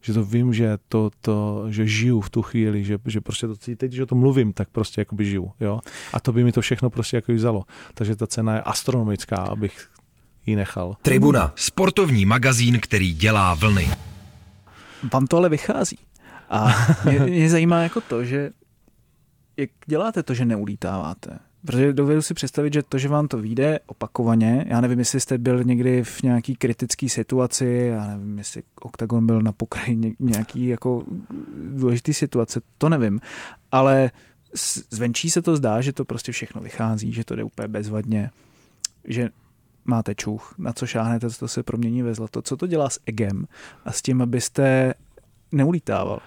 že 0.00 0.12
to 0.12 0.24
vím, 0.24 0.54
že 0.54 0.78
to, 0.88 1.10
to 1.20 1.66
že 1.68 1.86
žiju 1.86 2.20
v 2.20 2.30
tu 2.30 2.42
chvíli, 2.42 2.84
že, 2.84 2.98
že 3.06 3.20
prostě 3.20 3.46
to 3.46 3.56
teď, 3.76 3.92
že 3.92 4.02
o 4.02 4.06
tom 4.06 4.18
mluvím, 4.18 4.52
tak 4.52 4.68
prostě 4.68 5.00
jakoby 5.00 5.24
žiju, 5.24 5.52
jo. 5.60 5.80
A 6.12 6.20
to 6.20 6.32
by 6.32 6.44
mi 6.44 6.52
to 6.52 6.60
všechno 6.60 6.90
prostě 6.90 7.16
jako 7.16 7.32
vzalo. 7.32 7.64
Takže 7.94 8.16
ta 8.16 8.26
cena 8.26 8.54
je 8.54 8.62
astronomická, 8.62 9.36
abych 9.36 9.88
ji 10.46 10.56
nechal. 10.56 10.96
Tribuna, 11.02 11.52
sportovní 11.56 12.26
magazín, 12.26 12.80
který 12.80 13.14
dělá 13.14 13.54
vlny. 13.54 13.90
Vám 15.12 15.26
to 15.26 15.36
ale 15.36 15.48
vychází. 15.48 15.98
A 16.50 16.68
mě, 17.04 17.18
mě 17.18 17.50
zajímá 17.50 17.82
jako 17.82 18.00
to, 18.00 18.24
že 18.24 18.50
jak 19.56 19.70
děláte 19.86 20.22
to, 20.22 20.34
že 20.34 20.44
neulítáváte? 20.44 21.38
Protože 21.66 21.92
dovedu 21.92 22.22
si 22.22 22.34
představit, 22.34 22.72
že 22.72 22.82
to, 22.82 22.98
že 22.98 23.08
vám 23.08 23.28
to 23.28 23.38
vyjde 23.38 23.80
opakovaně, 23.86 24.64
já 24.68 24.80
nevím, 24.80 24.98
jestli 24.98 25.20
jste 25.20 25.38
byl 25.38 25.64
někdy 25.64 26.04
v 26.04 26.22
nějaký 26.22 26.56
kritické 26.56 27.08
situaci, 27.08 27.90
já 27.92 28.06
nevím, 28.06 28.38
jestli 28.38 28.62
Octagon 28.80 29.26
byl 29.26 29.42
na 29.42 29.52
pokraji 29.52 30.16
nějaký 30.18 30.66
jako 30.66 31.04
důležitý 31.70 32.14
situace, 32.14 32.60
to 32.78 32.88
nevím, 32.88 33.20
ale 33.72 34.10
zvenčí 34.90 35.30
se 35.30 35.42
to 35.42 35.56
zdá, 35.56 35.80
že 35.80 35.92
to 35.92 36.04
prostě 36.04 36.32
všechno 36.32 36.60
vychází, 36.60 37.12
že 37.12 37.24
to 37.24 37.36
jde 37.36 37.44
úplně 37.44 37.68
bezvadně, 37.68 38.30
že 39.04 39.28
máte 39.84 40.14
čuch, 40.14 40.54
na 40.58 40.72
co 40.72 40.86
šáhnete, 40.86 41.28
to 41.30 41.48
se 41.48 41.62
promění 41.62 42.02
ve 42.02 42.14
zlato. 42.14 42.42
Co 42.42 42.56
to 42.56 42.66
dělá 42.66 42.90
s 42.90 43.00
egem 43.06 43.46
a 43.84 43.92
s 43.92 44.02
tím, 44.02 44.22
abyste 44.22 44.94
neulítával? 45.52 46.20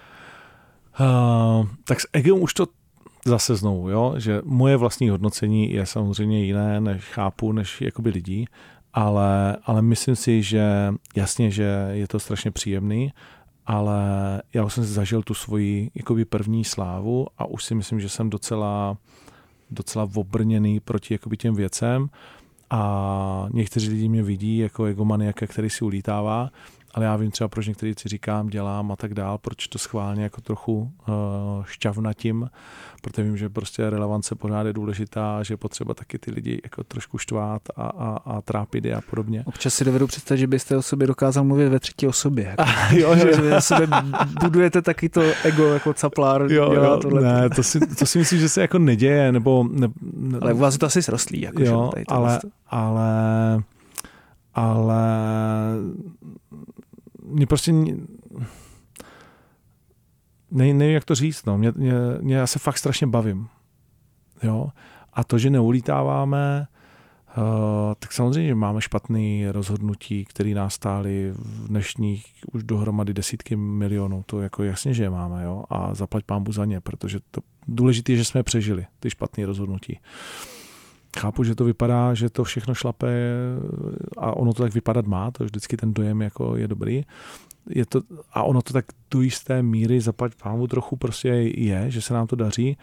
Uh, 1.00 1.68
tak 1.84 2.00
s 2.00 2.08
egem 2.12 2.42
už 2.42 2.54
to 2.54 2.66
zase 3.26 3.56
znovu, 3.56 3.90
jo, 3.90 4.14
že 4.18 4.42
moje 4.44 4.76
vlastní 4.76 5.08
hodnocení 5.08 5.72
je 5.72 5.86
samozřejmě 5.86 6.44
jiné, 6.44 6.80
než 6.80 7.04
chápu, 7.04 7.52
než 7.52 7.80
jakoby 7.80 8.10
lidí, 8.10 8.46
ale, 8.92 9.56
ale 9.64 9.82
myslím 9.82 10.16
si, 10.16 10.42
že 10.42 10.94
jasně, 11.16 11.50
že 11.50 11.88
je 11.90 12.08
to 12.08 12.18
strašně 12.18 12.50
příjemný, 12.50 13.12
ale 13.66 14.02
já 14.54 14.64
už 14.64 14.74
jsem 14.74 14.84
zažil 14.84 15.22
tu 15.22 15.34
svoji 15.34 15.90
jakoby 15.94 16.24
první 16.24 16.64
slávu 16.64 17.26
a 17.38 17.44
už 17.44 17.64
si 17.64 17.74
myslím, 17.74 18.00
že 18.00 18.08
jsem 18.08 18.30
docela, 18.30 18.96
docela 19.70 20.08
obrněný 20.14 20.80
proti 20.80 21.14
jakoby 21.14 21.36
těm 21.36 21.54
věcem 21.54 22.08
a 22.70 23.48
někteří 23.52 23.88
lidi 23.88 24.08
mě 24.08 24.22
vidí 24.22 24.58
jako 24.58 24.84
egomaniaka, 24.84 25.46
který 25.46 25.70
si 25.70 25.84
ulítává 25.84 26.50
ale 26.94 27.04
já 27.04 27.16
vím 27.16 27.30
třeba, 27.30 27.48
proč 27.48 27.66
některé 27.66 27.88
věci 27.88 28.08
říkám, 28.08 28.46
dělám 28.46 28.92
a 28.92 28.96
tak 28.96 29.14
dál, 29.14 29.38
proč 29.38 29.68
to 29.68 29.78
schválně 29.78 30.22
jako 30.22 30.40
trochu 30.40 30.92
uh, 31.08 31.64
šťavnatím, 31.64 32.50
protože 33.02 33.22
vím, 33.22 33.36
že 33.36 33.48
prostě 33.48 33.90
relevance 33.90 34.34
pořád 34.34 34.66
je 34.66 34.72
důležitá, 34.72 35.42
že 35.42 35.54
je 35.54 35.58
potřeba 35.58 35.94
taky 35.94 36.18
ty 36.18 36.30
lidi 36.30 36.60
jako 36.64 36.84
trošku 36.84 37.18
štvát 37.18 37.62
a, 37.76 37.82
a, 37.82 38.18
a 38.24 38.40
trápit 38.42 38.84
je 38.84 38.94
a 38.94 39.00
podobně. 39.00 39.42
Občas 39.46 39.74
si 39.74 39.84
dovedu 39.84 40.06
představit, 40.06 40.40
že 40.40 40.46
byste 40.46 40.76
o 40.76 40.82
sobě 40.82 41.06
dokázal 41.06 41.44
mluvit 41.44 41.68
ve 41.68 41.80
třetí 41.80 42.06
osobě. 42.06 42.44
Jako. 42.58 42.96
jo, 42.96 43.14
jo. 43.14 43.42
že 43.42 43.60
sobě 43.60 43.88
budujete 44.40 44.82
taky 44.82 45.08
to 45.08 45.22
ego 45.44 45.66
jako 45.66 45.94
caplár. 45.94 46.52
Jo, 46.52 46.72
jo, 46.72 47.00
ne, 47.20 47.50
to 47.50 47.62
si, 47.62 47.80
to 47.80 48.06
si 48.06 48.18
myslím, 48.18 48.40
že 48.40 48.48
se 48.48 48.60
jako 48.60 48.78
neděje, 48.78 49.32
nebo... 49.32 49.68
Ne, 49.70 49.88
ne, 50.12 50.38
ale 50.42 50.52
u 50.52 50.58
vás 50.58 50.78
to 50.78 50.86
asi 50.86 51.02
srostlý. 51.02 51.40
Jako, 51.40 51.62
jo, 51.62 51.90
že, 51.96 52.04
ale, 52.08 52.40
ale 52.68 53.62
ale 54.54 55.04
mě 57.34 57.46
prostě 57.46 57.72
ne, 60.50 60.74
nevím, 60.74 60.94
jak 60.94 61.04
to 61.04 61.14
říct, 61.14 61.46
no. 61.46 61.58
Mě, 61.58 61.72
mě, 61.76 61.92
mě, 62.20 62.36
já 62.36 62.46
se 62.46 62.58
fakt 62.58 62.78
strašně 62.78 63.06
bavím. 63.06 63.48
Jo? 64.42 64.68
A 65.12 65.24
to, 65.24 65.38
že 65.38 65.50
neulítáváme, 65.50 66.66
uh, 67.36 67.44
tak 67.98 68.12
samozřejmě 68.12 68.54
máme 68.54 68.80
špatné 68.80 69.52
rozhodnutí, 69.52 70.24
které 70.24 70.50
nás 70.50 70.74
stály 70.74 71.32
v 71.36 71.68
dnešních 71.68 72.26
už 72.52 72.62
dohromady 72.62 73.14
desítky 73.14 73.56
milionů. 73.56 74.22
To 74.26 74.40
jako 74.40 74.62
jasně, 74.62 74.94
že 74.94 75.02
je 75.02 75.10
máme. 75.10 75.44
Jo? 75.44 75.64
A 75.70 75.94
zaplať 75.94 76.24
pámbu 76.24 76.52
za 76.52 76.64
ně, 76.64 76.80
protože 76.80 77.18
to 77.30 77.40
důležité 77.68 78.12
je, 78.12 78.16
že 78.16 78.24
jsme 78.24 78.42
přežili 78.42 78.86
ty 79.00 79.10
špatné 79.10 79.46
rozhodnutí. 79.46 79.98
Chápu, 81.18 81.44
že 81.44 81.54
to 81.54 81.64
vypadá, 81.64 82.14
že 82.14 82.30
to 82.30 82.44
všechno 82.44 82.74
šlape 82.74 83.08
a 84.18 84.36
ono 84.36 84.52
to 84.52 84.62
tak 84.62 84.74
vypadat 84.74 85.06
má, 85.06 85.30
to 85.30 85.44
vždycky 85.44 85.76
ten 85.76 85.94
dojem 85.94 86.22
jako 86.22 86.56
je 86.56 86.68
dobrý. 86.68 87.04
Je 87.70 87.86
to, 87.86 88.02
a 88.32 88.42
ono 88.42 88.62
to 88.62 88.72
tak 88.72 88.84
do 89.10 89.20
jisté 89.20 89.62
míry 89.62 90.00
zaplať 90.00 90.32
pámu 90.42 90.66
trochu 90.66 90.96
prostě 90.96 91.28
je, 91.28 91.90
že 91.90 92.02
se 92.02 92.14
nám 92.14 92.26
to 92.26 92.36
daří, 92.36 92.76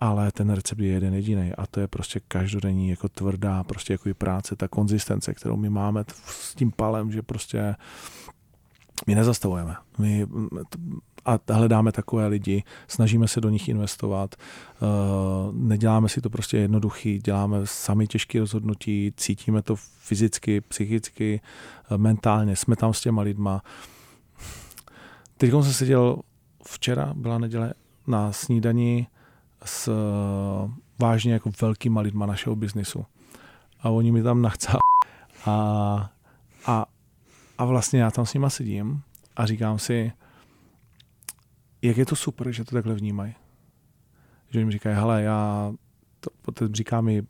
ale 0.00 0.32
ten 0.32 0.50
recept 0.50 0.80
je 0.80 0.88
jeden 0.88 1.14
jediný 1.14 1.52
a 1.58 1.66
to 1.66 1.80
je 1.80 1.88
prostě 1.88 2.20
každodenní 2.28 2.90
jako 2.90 3.08
tvrdá 3.08 3.64
prostě 3.64 3.92
jako 3.92 4.10
práce, 4.18 4.56
ta 4.56 4.68
konzistence, 4.68 5.34
kterou 5.34 5.56
my 5.56 5.70
máme 5.70 6.04
s 6.26 6.54
tím 6.54 6.72
palem, 6.72 7.12
že 7.12 7.22
prostě 7.22 7.74
my 9.06 9.14
nezastavujeme. 9.14 9.76
My 9.98 10.26
a 11.26 11.40
hledáme 11.52 11.92
takové 11.92 12.26
lidi, 12.26 12.62
snažíme 12.88 13.28
se 13.28 13.40
do 13.40 13.48
nich 13.48 13.68
investovat, 13.68 14.34
eh, 14.36 14.78
neděláme 15.52 16.08
si 16.08 16.20
to 16.20 16.30
prostě 16.30 16.56
jednoduchý, 16.56 17.18
děláme 17.18 17.58
sami 17.64 18.06
těžké 18.06 18.40
rozhodnutí, 18.40 19.12
cítíme 19.16 19.62
to 19.62 19.76
fyzicky, 19.76 20.60
psychicky, 20.60 21.40
eh, 21.90 21.98
mentálně, 21.98 22.56
jsme 22.56 22.76
tam 22.76 22.94
s 22.94 23.00
těma 23.00 23.22
lidma. 23.22 23.62
Teď 25.36 25.50
jsem 25.50 25.62
seděl 25.62 26.16
včera, 26.66 27.12
byla 27.16 27.38
neděle, 27.38 27.74
na 28.06 28.32
snídani 28.32 29.06
s 29.64 29.88
eh, 29.88 30.70
vážně 30.98 31.32
jako 31.32 31.50
velkýma 31.60 32.00
lidma 32.00 32.26
našeho 32.26 32.56
biznisu. 32.56 33.04
A 33.80 33.88
oni 33.88 34.12
mi 34.12 34.22
tam 34.22 34.42
nachcali. 34.42 34.78
A, 35.46 36.10
a, 36.66 36.86
a 37.58 37.64
vlastně 37.64 38.00
já 38.00 38.10
tam 38.10 38.26
s 38.26 38.34
nima 38.34 38.50
sedím 38.50 39.02
a 39.36 39.46
říkám 39.46 39.78
si, 39.78 40.12
jak 41.86 41.96
je 41.96 42.06
to 42.06 42.16
super, 42.16 42.52
že 42.52 42.64
to 42.64 42.74
takhle 42.74 42.94
vnímají. 42.94 43.34
Že 44.48 44.58
jim 44.58 44.70
říkají, 44.70 44.96
hele, 44.96 45.22
já, 45.22 45.72
to, 46.20 46.52
to 46.52 46.68
říká 46.68 47.00
mi 47.00 47.22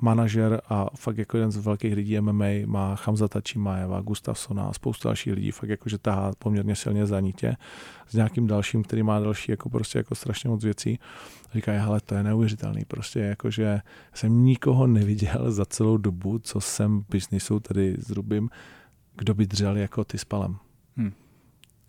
manažer 0.00 0.60
a 0.68 0.86
fakt 0.96 1.18
jako 1.18 1.36
jeden 1.36 1.50
z 1.50 1.56
velkých 1.56 1.94
lidí 1.94 2.20
MMA 2.20 2.44
má 2.66 2.98
Hamza 3.04 3.28
Tačimajeva, 3.28 4.00
Gustafsona 4.00 4.64
a 4.64 4.72
spoustu 4.72 5.08
dalších 5.08 5.32
lidí, 5.32 5.50
fakt 5.50 5.68
jako, 5.68 5.88
že 5.88 5.98
tahá 5.98 6.32
poměrně 6.38 6.76
silně 6.76 7.06
za 7.06 7.20
nitě 7.20 7.56
s 8.08 8.14
nějakým 8.14 8.46
dalším, 8.46 8.82
který 8.82 9.02
má 9.02 9.20
další 9.20 9.52
jako 9.52 9.70
prostě 9.70 9.98
jako 9.98 10.14
strašně 10.14 10.50
moc 10.50 10.64
věcí. 10.64 10.98
Říkají, 11.54 11.78
hele, 11.78 12.00
to 12.00 12.14
je 12.14 12.22
neuvěřitelný, 12.22 12.84
prostě 12.88 13.20
jako, 13.20 13.50
že 13.50 13.80
jsem 14.14 14.44
nikoho 14.44 14.86
neviděl 14.86 15.52
za 15.52 15.64
celou 15.64 15.96
dobu, 15.96 16.38
co 16.38 16.60
jsem 16.60 17.00
v 17.00 17.08
biznisu 17.10 17.60
tady 17.60 17.96
s 17.98 18.10
Rubim, 18.10 18.50
kdo 19.16 19.34
by 19.34 19.46
dřel 19.46 19.76
jako 19.76 20.04
ty 20.04 20.18
s 20.18 20.24
Palem. 20.24 20.56
Hmm. 20.96 21.12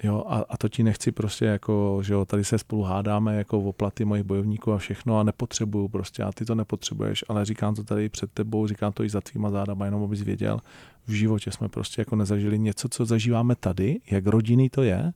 Jo, 0.04 0.24
a, 0.28 0.46
a 0.50 0.58
to 0.58 0.70
ti 0.70 0.84
nechci 0.84 1.12
prostě 1.12 1.46
jako, 1.46 2.00
že 2.04 2.14
jo, 2.14 2.26
tady 2.26 2.44
se 2.44 2.58
spolu 2.58 2.82
hádáme 2.82 3.36
jako 3.36 3.60
o 3.60 3.74
platy 3.74 4.06
mojich 4.06 4.24
bojovníků 4.24 4.72
a 4.72 4.78
všechno 4.78 5.20
a 5.20 5.24
nepotřebuju 5.24 5.88
prostě 5.88 6.24
a 6.24 6.32
ty 6.32 6.46
to 6.46 6.56
nepotřebuješ, 6.56 7.26
ale 7.30 7.46
říkám 7.46 7.76
to 7.76 7.84
tady 7.84 8.10
před 8.10 8.32
tebou, 8.32 8.68
říkám 8.68 8.94
to 8.94 9.04
i 9.04 9.10
za 9.10 9.22
tvýma 9.22 9.50
zádama, 9.50 9.86
jenom 9.86 10.04
abys 10.04 10.22
věděl, 10.22 10.60
v 11.08 11.12
životě 11.12 11.52
jsme 11.52 11.70
prostě 11.70 12.02
jako 12.02 12.16
nezažili 12.16 12.60
něco, 12.60 12.90
co 12.90 13.06
zažíváme 13.06 13.56
tady, 13.56 14.00
jak 14.12 14.28
rodinný 14.28 14.70
to 14.70 14.84
je, 14.84 15.14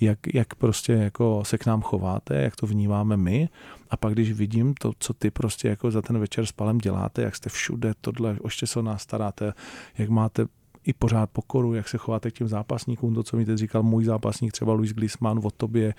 jak, 0.00 0.18
jak 0.34 0.54
prostě 0.54 0.92
jako 0.92 1.42
se 1.44 1.58
k 1.58 1.66
nám 1.66 1.82
chováte, 1.82 2.42
jak 2.42 2.56
to 2.56 2.66
vnímáme 2.66 3.16
my. 3.16 3.48
A 3.90 3.96
pak 3.96 4.12
když 4.12 4.32
vidím 4.32 4.74
to, 4.74 4.92
co 4.98 5.14
ty 5.14 5.30
prostě 5.30 5.68
jako 5.68 5.90
za 5.90 6.02
ten 6.02 6.18
večer 6.18 6.46
s 6.46 6.52
Palem 6.52 6.78
děláte, 6.78 7.22
jak 7.22 7.36
jste 7.36 7.50
všude, 7.50 7.92
tohle, 8.00 8.36
oště 8.42 8.66
se 8.66 8.78
o 8.78 8.82
nás 8.82 9.02
staráte, 9.02 9.52
jak 9.98 10.08
máte 10.08 10.46
i 10.88 10.92
pořád 10.92 11.30
pokoru, 11.30 11.74
jak 11.74 11.88
se 11.88 11.98
chováte 11.98 12.30
k 12.30 12.34
těm 12.34 12.48
zápasníkům, 12.48 13.14
to, 13.14 13.22
co 13.22 13.36
mi 13.36 13.44
teď 13.44 13.58
říkal 13.58 13.82
můj 13.82 14.04
zápasník, 14.04 14.52
třeba 14.52 14.72
Luis 14.72 14.92
Glisman 14.92 15.40
o 15.44 15.50
tobě, 15.50 15.94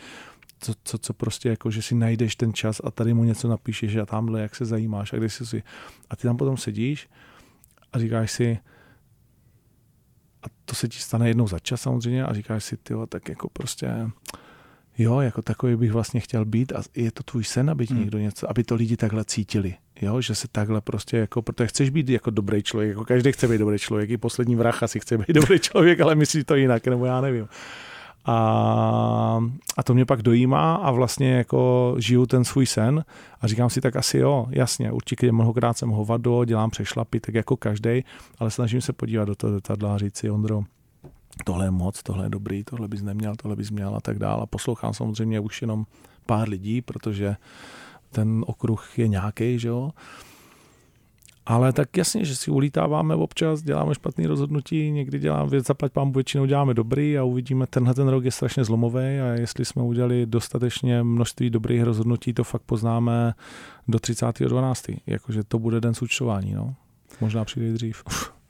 co, 0.59 0.73
co, 0.83 0.97
co 0.97 1.13
prostě 1.13 1.49
jako, 1.49 1.71
že 1.71 1.81
si 1.81 1.95
najdeš 1.95 2.35
ten 2.35 2.53
čas 2.53 2.81
a 2.83 2.91
tady 2.91 3.13
mu 3.13 3.23
něco 3.23 3.47
napíšeš 3.47 3.95
a 3.95 4.05
tamhle, 4.05 4.41
jak 4.41 4.55
se 4.55 4.65
zajímáš 4.65 5.13
a 5.13 5.17
kde 5.17 5.29
jsi 5.29 5.45
si. 5.45 5.63
A 6.09 6.15
ty 6.15 6.21
tam 6.21 6.37
potom 6.37 6.57
sedíš 6.57 7.09
a 7.93 7.99
říkáš 7.99 8.31
si, 8.31 8.59
a 10.43 10.45
to 10.65 10.75
se 10.75 10.87
ti 10.87 10.99
stane 10.99 11.27
jednou 11.27 11.47
za 11.47 11.59
čas 11.59 11.81
samozřejmě 11.81 12.23
a 12.23 12.33
říkáš 12.33 12.63
si, 12.63 12.77
ty 12.77 12.93
tak 13.09 13.29
jako 13.29 13.49
prostě 13.49 14.11
jo, 14.97 15.19
jako 15.19 15.41
takový 15.41 15.75
bych 15.75 15.91
vlastně 15.91 16.19
chtěl 16.19 16.45
být 16.45 16.71
a 16.71 16.81
je 16.95 17.11
to 17.11 17.23
tvůj 17.23 17.43
sen, 17.43 17.69
aby 17.69 17.87
ti 17.87 17.93
hmm. 17.93 18.01
někdo 18.01 18.17
něco, 18.17 18.49
aby 18.49 18.63
to 18.63 18.75
lidi 18.75 18.97
takhle 18.97 19.25
cítili. 19.25 19.75
Jo, 20.01 20.21
že 20.21 20.35
se 20.35 20.47
takhle 20.47 20.81
prostě 20.81 21.17
jako, 21.17 21.41
protože 21.41 21.67
chceš 21.67 21.89
být 21.89 22.09
jako 22.09 22.29
dobrý 22.29 22.63
člověk, 22.63 22.89
jako 22.89 23.05
každý 23.05 23.31
chce 23.31 23.47
být 23.47 23.57
dobrý 23.57 23.77
člověk, 23.77 24.09
i 24.09 24.17
poslední 24.17 24.55
vrah 24.55 24.83
asi 24.83 24.99
chce 24.99 25.17
být 25.17 25.29
dobrý 25.33 25.59
člověk, 25.59 25.99
ale 25.99 26.15
myslí 26.15 26.43
to 26.43 26.55
jinak, 26.55 26.87
nebo 26.87 27.05
já 27.05 27.21
nevím. 27.21 27.47
A, 28.25 29.43
a 29.77 29.83
to 29.83 29.93
mě 29.93 30.05
pak 30.05 30.21
dojímá 30.21 30.75
a 30.75 30.91
vlastně 30.91 31.31
jako 31.31 31.95
žiju 31.97 32.25
ten 32.25 32.43
svůj 32.45 32.65
sen 32.65 33.05
a 33.41 33.47
říkám 33.47 33.69
si 33.69 33.81
tak 33.81 33.95
asi 33.95 34.17
jo, 34.17 34.47
jasně, 34.49 34.91
určitě 34.91 35.31
mnohokrát 35.31 35.77
jsem 35.77 35.89
hovado, 35.89 36.45
dělám 36.45 36.69
přešlapy, 36.69 37.19
tak 37.19 37.35
jako 37.35 37.57
každý, 37.57 38.03
ale 38.39 38.51
snažím 38.51 38.81
se 38.81 38.93
podívat 38.93 39.25
do 39.25 39.35
toho 39.35 39.53
letadla 39.53 39.95
a 39.95 39.97
říct 39.97 40.17
si, 40.17 40.29
Ondro, 40.29 40.63
tohle 41.45 41.65
je 41.65 41.71
moc, 41.71 42.03
tohle 42.03 42.25
je 42.25 42.29
dobrý, 42.29 42.63
tohle 42.63 42.87
bys 42.87 43.01
neměl, 43.01 43.35
tohle 43.35 43.55
bys 43.55 43.71
měl 43.71 43.95
a 43.95 44.01
tak 44.01 44.19
dále. 44.19 44.43
A 44.43 44.45
poslouchám 44.45 44.93
samozřejmě 44.93 45.39
už 45.39 45.61
jenom 45.61 45.85
pár 46.25 46.49
lidí, 46.49 46.81
protože 46.81 47.35
ten 48.11 48.43
okruh 48.47 48.99
je 48.99 49.07
nějaký, 49.07 49.59
že 49.59 49.67
jo. 49.67 49.91
Ale 51.45 51.73
tak 51.73 51.97
jasně, 51.97 52.25
že 52.25 52.35
si 52.35 52.51
ulítáváme 52.51 53.15
občas, 53.15 53.61
děláme 53.61 53.95
špatný 53.95 54.25
rozhodnutí, 54.25 54.91
někdy 54.91 55.19
děláme 55.19 55.49
věc, 55.49 55.67
zaplať 55.67 55.91
pán 55.91 56.11
většinou 56.11 56.45
děláme 56.45 56.73
dobrý 56.73 57.17
a 57.17 57.23
uvidíme, 57.23 57.67
tenhle 57.67 57.93
ten 57.93 58.07
rok 58.07 58.25
je 58.25 58.31
strašně 58.31 58.63
zlomový 58.63 58.99
a 58.99 59.25
jestli 59.39 59.65
jsme 59.65 59.83
udělali 59.83 60.25
dostatečně 60.25 61.03
množství 61.03 61.49
dobrých 61.49 61.83
rozhodnutí, 61.83 62.33
to 62.33 62.43
fakt 62.43 62.61
poznáme 62.61 63.33
do 63.87 63.97
30.12. 63.97 64.97
Jakože 65.07 65.43
to 65.43 65.59
bude 65.59 65.81
den 65.81 65.93
součtování, 65.93 66.53
no. 66.53 66.75
Možná 67.21 67.45
přijde 67.45 67.73
dřív. 67.73 68.03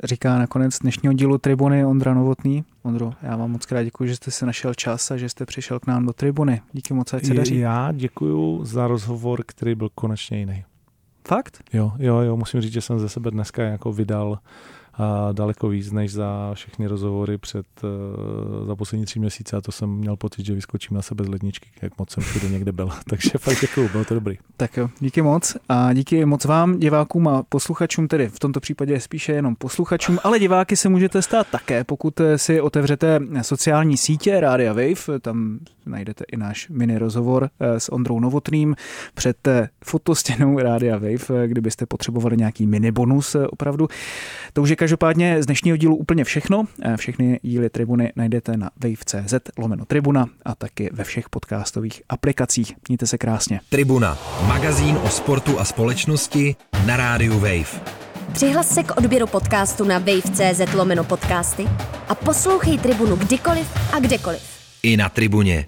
Říká 0.03 0.39
nakonec 0.39 0.79
dnešního 0.79 1.13
dílu 1.13 1.37
Tribuny 1.37 1.85
Ondra 1.85 2.13
Novotný. 2.13 2.63
Ondro, 2.83 3.13
já 3.21 3.35
vám 3.35 3.51
moc 3.51 3.65
krát 3.65 3.83
děkuji, 3.83 4.09
že 4.09 4.15
jste 4.15 4.31
si 4.31 4.45
našel 4.45 4.73
čas 4.73 5.11
a 5.11 5.17
že 5.17 5.29
jste 5.29 5.45
přišel 5.45 5.79
k 5.79 5.87
nám 5.87 6.05
do 6.05 6.13
Tribuny. 6.13 6.61
Díky 6.73 6.93
moc, 6.93 7.13
ať 7.13 7.25
se 7.25 7.33
daří. 7.33 7.57
Já 7.57 7.91
děkuji 7.91 8.65
za 8.65 8.87
rozhovor, 8.87 9.43
který 9.45 9.75
byl 9.75 9.89
konečně 9.95 10.39
jiný. 10.39 10.63
Fakt? 11.27 11.63
Jo, 11.73 11.91
jo, 11.97 12.17
jo, 12.17 12.37
musím 12.37 12.61
říct, 12.61 12.73
že 12.73 12.81
jsem 12.81 12.99
ze 12.99 13.09
sebe 13.09 13.31
dneska 13.31 13.63
jako 13.63 13.93
vydal 13.93 14.39
a 14.93 15.31
daleko 15.31 15.69
víc 15.69 15.91
než 15.91 16.11
za 16.11 16.51
všechny 16.53 16.87
rozhovory 16.87 17.37
před 17.37 17.65
uh, 17.83 18.67
za 18.67 18.75
poslední 18.75 19.05
tři 19.05 19.19
měsíce 19.19 19.57
a 19.57 19.61
to 19.61 19.71
jsem 19.71 19.89
měl 19.89 20.15
pocit, 20.15 20.45
že 20.45 20.53
vyskočím 20.53 20.95
na 20.95 21.01
sebe 21.01 21.23
z 21.23 21.27
ledničky, 21.27 21.69
jak 21.81 21.99
moc 21.99 22.11
jsem 22.11 22.23
všude 22.23 22.49
někde 22.49 22.71
byl. 22.71 22.89
Takže 23.09 23.29
fakt 23.37 23.61
děkuju, 23.61 23.89
bylo 23.89 24.05
to 24.05 24.13
dobrý. 24.13 24.37
Tak 24.57 24.77
jo, 24.77 24.89
díky 24.99 25.21
moc 25.21 25.57
a 25.69 25.93
díky 25.93 26.25
moc 26.25 26.45
vám, 26.45 26.79
divákům 26.79 27.27
a 27.27 27.43
posluchačům, 27.49 28.07
tedy 28.07 28.27
v 28.27 28.39
tomto 28.39 28.59
případě 28.59 28.99
spíše 28.99 29.31
jenom 29.31 29.55
posluchačům, 29.55 30.19
ale 30.23 30.39
diváky 30.39 30.75
se 30.75 30.89
můžete 30.89 31.21
stát 31.21 31.47
také, 31.51 31.83
pokud 31.83 32.21
si 32.35 32.61
otevřete 32.61 33.19
sociální 33.41 33.97
sítě 33.97 34.39
Rádia 34.39 34.73
Wave, 34.73 35.19
tam 35.21 35.59
najdete 35.85 36.23
i 36.31 36.37
náš 36.37 36.69
mini 36.69 36.97
rozhovor 36.97 37.49
eh, 37.59 37.79
s 37.79 37.91
Ondrou 37.91 38.19
Novotným 38.19 38.75
před 39.13 39.47
eh, 39.47 39.69
fotostěnou 39.83 40.59
Rádia 40.59 40.97
Wave, 40.97 41.47
kdybyste 41.47 41.85
potřebovali 41.85 42.37
nějaký 42.37 42.67
mini 42.67 42.91
bonus 42.91 43.35
opravdu. 43.49 43.87
To 44.53 44.61
už 44.61 44.69
je 44.69 44.75
každopádně 44.89 45.43
z 45.43 45.45
dnešního 45.45 45.77
dílu 45.77 45.95
úplně 45.95 46.23
všechno. 46.23 46.65
Všechny 46.95 47.39
díly 47.43 47.69
Tribuny 47.69 48.11
najdete 48.15 48.57
na 48.57 48.69
wave.cz 48.83 49.33
lomeno 49.57 49.85
Tribuna 49.85 50.29
a 50.45 50.55
taky 50.55 50.89
ve 50.93 51.03
všech 51.03 51.29
podcastových 51.29 52.01
aplikacích. 52.09 52.73
Mějte 52.87 53.07
se 53.07 53.17
krásně. 53.17 53.59
Tribuna, 53.69 54.17
magazín 54.47 54.97
o 55.03 55.09
sportu 55.09 55.59
a 55.59 55.65
společnosti 55.65 56.55
na 56.85 56.97
rádiu 56.97 57.33
Wave. 57.33 57.81
Přihlas 58.33 58.73
se 58.73 58.83
k 58.83 58.97
odběru 58.97 59.27
podcastu 59.27 59.85
na 59.85 59.99
wave.cz 59.99 60.73
lomeno 60.73 61.03
podcasty 61.03 61.67
a 62.07 62.15
poslouchej 62.15 62.77
Tribunu 62.77 63.15
kdykoliv 63.15 63.93
a 63.93 63.99
kdekoliv. 63.99 64.41
I 64.83 64.97
na 64.97 65.09
Tribuně. 65.09 65.65